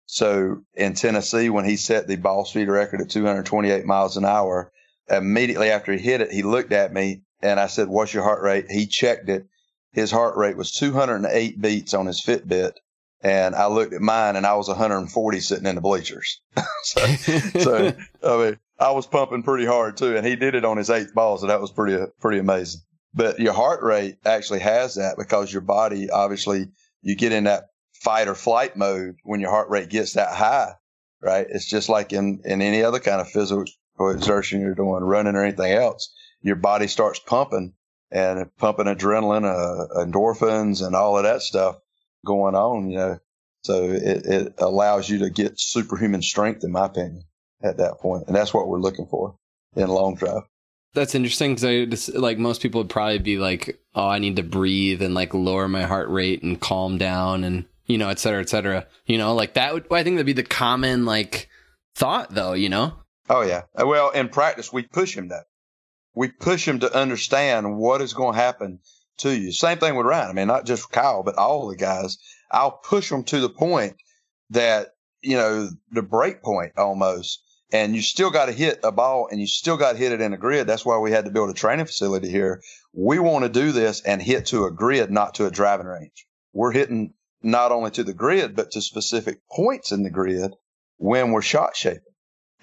So 0.05 0.61
in 0.73 0.93
Tennessee, 0.93 1.49
when 1.49 1.65
he 1.65 1.75
set 1.75 2.07
the 2.07 2.15
ball 2.15 2.45
speed 2.45 2.69
record 2.69 3.01
at 3.01 3.09
228 3.09 3.85
miles 3.85 4.15
an 4.15 4.23
hour, 4.23 4.71
immediately 5.09 5.69
after 5.69 5.91
he 5.91 5.99
hit 5.99 6.21
it, 6.21 6.31
he 6.31 6.43
looked 6.43 6.71
at 6.71 6.93
me 6.93 7.23
and 7.41 7.59
I 7.59 7.67
said, 7.67 7.89
What's 7.89 8.13
your 8.13 8.23
heart 8.23 8.41
rate? 8.41 8.71
He 8.71 8.87
checked 8.87 9.27
it. 9.27 9.47
His 9.97 10.11
heart 10.11 10.37
rate 10.37 10.55
was 10.55 10.71
208 10.73 11.59
beats 11.59 11.95
on 11.95 12.05
his 12.05 12.21
Fitbit. 12.21 12.73
And 13.23 13.55
I 13.55 13.65
looked 13.65 13.93
at 13.93 14.01
mine 14.01 14.35
and 14.35 14.45
I 14.45 14.53
was 14.53 14.67
140 14.67 15.39
sitting 15.39 15.65
in 15.65 15.73
the 15.73 15.81
bleachers. 15.81 16.39
so, 16.83 17.03
so, 17.59 17.95
I 18.23 18.37
mean, 18.37 18.59
I 18.79 18.91
was 18.91 19.07
pumping 19.07 19.41
pretty 19.41 19.65
hard 19.65 19.97
too. 19.97 20.15
And 20.15 20.23
he 20.23 20.35
did 20.35 20.53
it 20.53 20.65
on 20.65 20.77
his 20.77 20.91
eighth 20.91 21.15
ball. 21.15 21.39
So 21.39 21.47
that 21.47 21.59
was 21.59 21.71
pretty, 21.71 21.97
pretty 22.21 22.37
amazing. 22.37 22.81
But 23.15 23.39
your 23.39 23.53
heart 23.53 23.81
rate 23.81 24.17
actually 24.23 24.59
has 24.59 24.93
that 24.95 25.15
because 25.17 25.51
your 25.51 25.63
body, 25.63 26.11
obviously, 26.11 26.67
you 27.01 27.15
get 27.15 27.31
in 27.31 27.45
that 27.45 27.69
fight 27.93 28.27
or 28.27 28.35
flight 28.35 28.77
mode 28.77 29.15
when 29.23 29.39
your 29.39 29.49
heart 29.49 29.71
rate 29.71 29.89
gets 29.89 30.13
that 30.13 30.29
high, 30.29 30.73
right? 31.23 31.47
It's 31.49 31.65
just 31.65 31.89
like 31.89 32.13
in, 32.13 32.41
in 32.45 32.61
any 32.61 32.83
other 32.83 32.99
kind 32.99 33.19
of 33.19 33.31
physical 33.31 33.65
exertion 33.99 34.61
you're 34.61 34.75
doing, 34.75 35.03
running 35.03 35.33
or 35.33 35.43
anything 35.43 35.71
else. 35.71 36.13
Your 36.43 36.55
body 36.55 36.85
starts 36.85 37.17
pumping 37.17 37.73
and 38.11 38.49
pumping 38.57 38.85
adrenaline, 38.85 39.45
uh, 39.45 40.03
endorphins, 40.05 40.85
and 40.85 40.95
all 40.95 41.17
of 41.17 41.23
that 41.23 41.41
stuff 41.41 41.77
going 42.25 42.55
on, 42.55 42.89
you 42.89 42.97
know. 42.97 43.19
So 43.63 43.83
it, 43.83 44.25
it 44.25 44.53
allows 44.59 45.09
you 45.09 45.19
to 45.19 45.29
get 45.29 45.59
superhuman 45.59 46.21
strength, 46.21 46.63
in 46.63 46.71
my 46.71 46.85
opinion, 46.85 47.23
at 47.61 47.77
that 47.77 47.99
point. 47.99 48.27
And 48.27 48.35
that's 48.35 48.53
what 48.53 48.67
we're 48.67 48.79
looking 48.79 49.07
for 49.07 49.35
in 49.75 49.89
long 49.89 50.15
drive. 50.15 50.43
That's 50.93 51.15
interesting 51.15 51.55
because 51.55 52.09
I 52.09 52.17
like 52.17 52.37
most 52.37 52.61
people 52.61 52.81
would 52.81 52.89
probably 52.89 53.19
be 53.19 53.37
like, 53.37 53.79
"Oh, 53.93 54.07
I 54.07 54.19
need 54.19 54.37
to 54.37 54.43
breathe 54.43 55.01
and 55.01 55.13
like 55.13 55.33
lower 55.33 55.67
my 55.67 55.83
heart 55.83 56.09
rate 56.09 56.43
and 56.43 56.59
calm 56.59 56.97
down 56.97 57.43
and 57.43 57.65
you 57.85 57.97
know, 57.97 58.09
et 58.09 58.19
cetera, 58.19 58.41
et 58.41 58.49
cetera." 58.49 58.87
You 59.05 59.17
know, 59.17 59.35
like 59.35 59.53
that 59.55 59.73
would 59.73 59.91
I 59.91 60.03
think 60.03 60.15
that'd 60.15 60.25
be 60.25 60.33
the 60.33 60.43
common 60.43 61.05
like 61.05 61.49
thought, 61.95 62.33
though. 62.33 62.53
You 62.53 62.69
know? 62.69 62.93
Oh 63.29 63.41
yeah. 63.41 63.63
Well, 63.75 64.11
in 64.11 64.29
practice, 64.29 64.71
we 64.71 64.83
push 64.83 65.15
him 65.15 65.27
that. 65.27 65.45
We 66.17 66.29
push 66.29 66.67
him 66.67 66.79
to 66.79 66.93
understand 66.93 67.77
what 67.77 68.01
is 68.01 68.13
going 68.13 68.33
to 68.33 68.41
happen 68.41 68.79
to 69.17 69.29
you. 69.29 69.51
Same 69.51 69.77
thing 69.77 69.95
with 69.95 70.05
Ryan. 70.05 70.29
I 70.29 70.33
mean, 70.33 70.47
not 70.47 70.65
just 70.65 70.91
Kyle, 70.91 71.23
but 71.23 71.37
all 71.37 71.67
the 71.67 71.75
guys. 71.75 72.17
I'll 72.51 72.71
push 72.71 73.09
them 73.09 73.23
to 73.25 73.39
the 73.39 73.49
point 73.49 73.95
that 74.49 74.89
you 75.21 75.37
know 75.37 75.69
the 75.91 76.01
break 76.01 76.41
point 76.41 76.73
almost 76.77 77.41
and 77.71 77.95
you 77.95 78.01
still 78.01 78.29
got 78.29 78.45
to 78.45 78.51
hit 78.51 78.79
a 78.83 78.91
ball 78.91 79.27
and 79.29 79.39
you 79.39 79.47
still 79.47 79.77
got 79.77 79.93
to 79.93 79.97
hit 79.97 80.11
it 80.11 80.21
in 80.21 80.33
a 80.33 80.37
grid. 80.37 80.67
That's 80.67 80.85
why 80.85 80.97
we 80.97 81.11
had 81.11 81.25
to 81.25 81.31
build 81.31 81.49
a 81.49 81.53
training 81.53 81.85
facility 81.85 82.29
here. 82.29 82.61
We 82.93 83.19
want 83.19 83.43
to 83.43 83.49
do 83.49 83.71
this 83.71 84.01
and 84.01 84.21
hit 84.21 84.47
to 84.47 84.65
a 84.65 84.71
grid, 84.71 85.11
not 85.11 85.35
to 85.35 85.45
a 85.45 85.51
driving 85.51 85.87
range. 85.87 86.27
We're 86.53 86.71
hitting 86.71 87.13
not 87.43 87.71
only 87.71 87.91
to 87.91 88.03
the 88.03 88.13
grid, 88.13 88.55
but 88.55 88.71
to 88.71 88.81
specific 88.81 89.41
points 89.51 89.91
in 89.91 90.03
the 90.03 90.09
grid 90.09 90.53
when 90.97 91.31
we're 91.31 91.41
shot 91.41 91.75
shaping. 91.75 92.01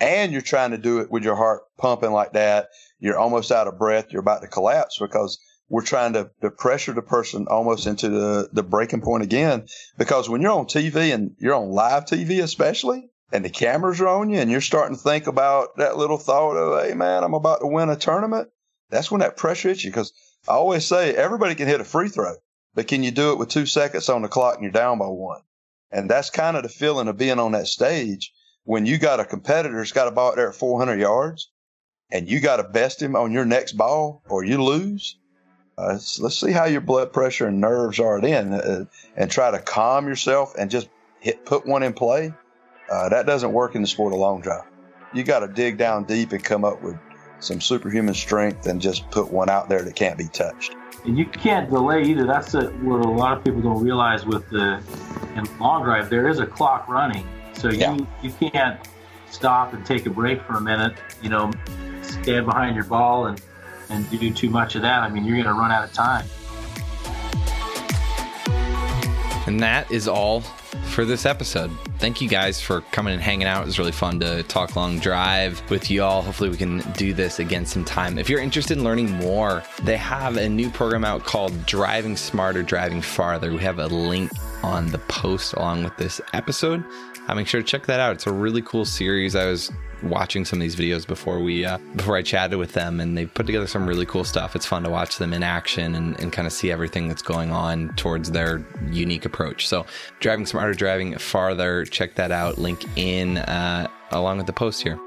And 0.01 0.33
you're 0.33 0.43
trying 0.43 0.73
to 0.73 0.79
do 0.79 1.01
it 1.01 1.11
with 1.11 1.23
your 1.23 1.37
heart 1.37 1.63
pumping 1.79 2.11
like 2.11 2.33
that. 2.33 2.69
You're 3.05 3.19
almost 3.19 3.53
out 3.53 3.69
of 3.69 3.79
breath. 3.79 4.07
You're 4.11 4.23
about 4.23 4.41
to 4.41 4.49
collapse 4.49 4.99
because 4.99 5.39
we're 5.69 5.85
trying 5.85 6.15
to, 6.15 6.31
to 6.41 6.51
pressure 6.51 6.95
the 6.95 7.03
person 7.03 7.47
almost 7.51 7.87
into 7.87 8.09
the, 8.09 8.49
the 8.51 8.63
breaking 8.63 9.03
point 9.03 9.23
again. 9.23 9.67
Because 9.99 10.31
when 10.31 10.41
you're 10.41 10.53
on 10.53 10.65
TV 10.65 11.13
and 11.13 11.33
you're 11.39 11.55
on 11.55 11.69
live 11.69 12.07
TV, 12.07 12.43
especially, 12.43 13.11
and 13.31 13.45
the 13.45 13.51
cameras 13.51 14.01
are 14.01 14.09
on 14.09 14.31
you 14.31 14.39
and 14.39 14.51
you're 14.51 14.63
starting 14.63 14.97
to 14.97 15.03
think 15.03 15.27
about 15.27 15.77
that 15.77 15.99
little 15.99 16.17
thought 16.17 16.57
of, 16.57 16.83
hey, 16.83 16.95
man, 16.95 17.25
I'm 17.25 17.35
about 17.35 17.61
to 17.61 17.67
win 17.67 17.91
a 17.91 17.97
tournament, 17.97 18.49
that's 18.89 19.11
when 19.11 19.21
that 19.21 19.37
pressure 19.37 19.69
hits 19.69 19.85
you. 19.85 19.91
Because 19.91 20.15
I 20.49 20.53
always 20.53 20.87
say 20.87 21.15
everybody 21.15 21.55
can 21.55 21.69
hit 21.69 21.83
a 21.83 21.85
free 21.85 22.09
throw, 22.09 22.37
but 22.73 22.89
can 22.89 23.03
you 23.03 23.11
do 23.11 23.33
it 23.33 23.39
with 23.39 23.51
two 23.51 23.67
seconds 23.67 24.09
on 24.09 24.23
the 24.23 24.29
clock 24.29 24.55
and 24.55 24.63
you're 24.63 24.73
down 24.73 24.99
by 24.99 25.09
one? 25.09 25.43
And 25.91 26.09
that's 26.09 26.31
kind 26.31 26.57
of 26.57 26.63
the 26.63 26.71
feeling 26.71 27.09
of 27.09 27.19
being 27.19 27.39
on 27.39 27.53
that 27.53 27.67
stage 27.67 28.33
when 28.63 28.87
you 28.87 28.97
got 28.97 29.21
a 29.21 29.27
competitor 29.27 29.77
that's 29.77 29.93
got 29.93 30.09
a 30.09 30.11
ball 30.11 30.35
there 30.35 30.49
at 30.49 30.55
400 30.55 30.99
yards 30.99 31.51
and 32.15 32.27
you 32.29 32.41
got 32.41 32.57
to 32.57 32.63
best 32.63 33.03
him 33.03 33.15
on 33.17 33.33
your 33.33 33.45
next 33.45 33.73
ball 33.73 34.23
or 34.31 34.45
you 34.45 34.63
lose. 34.63 35.17
Uh, 35.77 35.99
let's 36.21 36.41
see 36.41 36.53
how 36.53 36.65
your 36.65 36.81
blood 36.81 37.13
pressure 37.13 37.49
and 37.49 37.61
nerves 37.61 38.01
are 38.01 38.21
then 38.21 38.55
uh, 38.55 38.85
and 39.17 39.31
try 39.31 39.51
to 39.51 39.59
calm 39.59 40.07
yourself 40.07 40.55
and 40.57 40.71
just 40.71 40.89
hit, 41.21 41.45
put 41.45 41.67
one 41.67 41.83
in 41.83 41.93
play 41.93 42.33
uh, 42.91 43.09
that 43.09 43.27
doesn't 43.27 43.53
work 43.53 43.75
in 43.75 43.83
the 43.83 43.89
sport 43.89 44.13
of 44.13 44.19
long 44.19 44.41
drive. 44.41 44.65
You 45.13 45.23
got 45.23 45.41
to 45.41 45.49
dig 45.49 45.79
down 45.79 46.05
deep 46.05 46.33
and 46.33 46.43
come 46.43 46.65
up 46.65 46.83
with 46.83 46.97
some 47.41 47.61
superhuman 47.61 48.15
strength 48.15 48.67
and 48.67 48.81
just 48.81 49.11
put 49.11 49.31
one 49.31 49.51
out 49.51 49.69
there 49.69 49.83
that 49.83 49.95
can't 49.95 50.19
be 50.19 50.29
touched. 50.29 50.75
And 51.05 51.19
you 51.19 51.27
can't 51.27 51.69
delay 51.71 52.03
either. 52.03 52.27
That's 52.27 52.55
a, 52.55 52.69
what 52.71 53.05
a 53.05 53.09
lot 53.09 53.37
of 53.37 53.45
people 53.45 53.61
don't 53.61 53.83
realize 53.83 54.25
with 54.25 54.49
the 54.51 54.83
in 55.37 55.59
long 55.59 55.83
drive. 55.83 56.09
There 56.09 56.29
is 56.29 56.39
a 56.39 56.47
clock 56.47 56.89
running, 56.89 57.27
so 57.53 57.69
you 57.71 57.79
yeah. 57.79 57.99
you 58.23 58.33
can't 58.33 58.81
stop 59.31 59.75
and 59.75 59.85
take 59.85 60.07
a 60.07 60.11
break 60.11 60.43
for 60.43 60.55
a 60.55 60.61
minute. 60.61 60.95
You 61.21 61.29
know, 61.29 61.53
stand 62.25 62.47
behind 62.47 62.75
your 62.75 62.87
ball 62.87 63.27
and 63.27 63.41
and 63.91 64.09
do 64.09 64.33
too 64.33 64.49
much 64.49 64.77
of 64.77 64.83
that. 64.83 65.03
I 65.03 65.11
mean, 65.11 65.27
you're 65.27 65.37
going 65.37 65.47
to 65.47 65.53
run 65.53 65.71
out 65.71 65.85
of 65.85 65.93
time. 65.93 66.27
And 69.47 69.61
that 69.61 69.91
is 69.91 70.09
all 70.09 70.41
for 70.87 71.05
this 71.05 71.27
episode. 71.27 71.71
Thank 71.99 72.23
you 72.23 72.29
guys 72.29 72.63
for 72.63 72.81
coming 72.81 73.13
and 73.13 73.23
hanging 73.23 73.47
out. 73.47 73.63
It 73.63 73.67
was 73.67 73.79
really 73.79 73.93
fun 73.93 74.19
to 74.21 74.43
talk 74.45 74.75
long 74.75 74.99
drive 74.99 75.63
with 75.71 75.91
you 75.91 76.03
all. 76.03 76.23
Hopefully, 76.23 76.49
we 76.49 76.57
can 76.57 76.79
do 76.93 77.13
this 77.13 77.41
again 77.41 77.67
sometime. 77.67 78.19
If 78.19 78.31
you're 78.31 78.41
interested 78.41 78.79
in 78.79 78.85
learning 78.85 79.11
more, 79.11 79.63
they 79.83 79.99
have 79.99 80.39
a 80.39 80.49
new 80.49 80.71
program 80.71 81.05
out 81.05 81.25
called 81.25 81.67
Driving 81.67 82.17
Smarter, 82.17 82.63
Driving 82.63 83.03
Farther. 83.03 83.53
We 83.53 83.59
have 83.59 83.79
a 83.79 83.87
link 83.87 84.31
on 84.63 84.87
the 84.91 84.99
post 84.99 85.53
along 85.53 85.85
with 85.85 85.97
this 85.99 86.23
episode. 86.33 86.83
Uh, 87.29 87.35
make 87.35 87.49
sure 87.49 87.61
to 87.61 87.67
check 87.67 87.85
that 87.85 88.01
out. 88.01 88.15
It's 88.15 88.27
a 88.27 88.33
really 88.33 88.63
cool 88.63 88.87
series. 88.87 89.37
I 89.37 89.45
was 89.45 89.71
watching 90.05 90.45
some 90.45 90.59
of 90.59 90.61
these 90.61 90.77
videos 90.77 91.07
before 91.07 91.41
we 91.41 91.65
uh, 91.65 91.79
before 91.97 92.17
I 92.17 92.23
chatted 92.23 92.59
with 92.59 92.73
them, 92.73 93.01
and 93.01 93.17
they 93.17 93.27
put 93.27 93.47
together 93.47 93.67
some 93.67 93.87
really 93.87 94.07
cool 94.07 94.25
stuff. 94.25 94.55
It's 94.55 94.67
fun 94.67 94.83
to 94.85 94.91
watch 94.91 95.19
them 95.19 95.33
in 95.33 95.43
action 95.43 95.95
and, 95.95 96.19
and 96.21 96.33
kind 96.33 96.47
of 96.47 96.53
see 96.53 96.71
everything 96.71 97.09
that's 97.09 97.23
going 97.23 97.51
on 97.51 97.95
towards 97.97 98.31
their 98.31 98.65
unique 98.91 99.25
approach. 99.25 99.67
So, 99.69 99.87
driving 100.21 100.47
smarter, 100.47 100.75
driving 100.75 101.17
farther. 101.19 101.85
Check 101.85 102.15
that 102.17 102.31
out. 102.31 102.59
Link 102.59 102.85
in 102.97 103.39
uh, 103.39 103.89
along 104.11 104.39
with 104.39 104.47
the 104.47 104.53
post 104.53 104.83
here. 104.83 104.99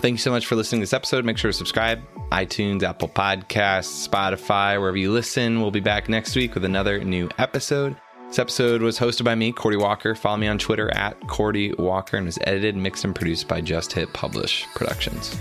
Thank 0.00 0.14
you 0.14 0.18
so 0.18 0.30
much 0.30 0.46
for 0.46 0.56
listening 0.56 0.80
to 0.80 0.84
this 0.84 0.94
episode. 0.94 1.26
Make 1.26 1.36
sure 1.36 1.50
to 1.50 1.56
subscribe. 1.56 2.00
iTunes, 2.32 2.82
Apple 2.82 3.08
Podcasts, 3.08 4.08
Spotify, 4.08 4.80
wherever 4.80 4.96
you 4.96 5.12
listen. 5.12 5.60
We'll 5.60 5.70
be 5.70 5.80
back 5.80 6.08
next 6.08 6.34
week 6.36 6.54
with 6.54 6.64
another 6.64 7.04
new 7.04 7.28
episode. 7.36 7.96
This 8.30 8.38
episode 8.38 8.80
was 8.80 8.96
hosted 8.96 9.24
by 9.24 9.34
me, 9.34 9.50
Cordie 9.50 9.76
Walker. 9.76 10.14
Follow 10.14 10.36
me 10.36 10.46
on 10.46 10.56
Twitter 10.56 10.88
at 10.94 11.18
Cordie 11.26 11.72
Walker 11.72 12.16
and 12.16 12.26
was 12.26 12.38
edited, 12.42 12.76
mixed, 12.76 13.04
and 13.04 13.12
produced 13.12 13.48
by 13.48 13.60
Just 13.60 13.92
Hit 13.92 14.12
Publish 14.12 14.68
Productions. 14.72 15.36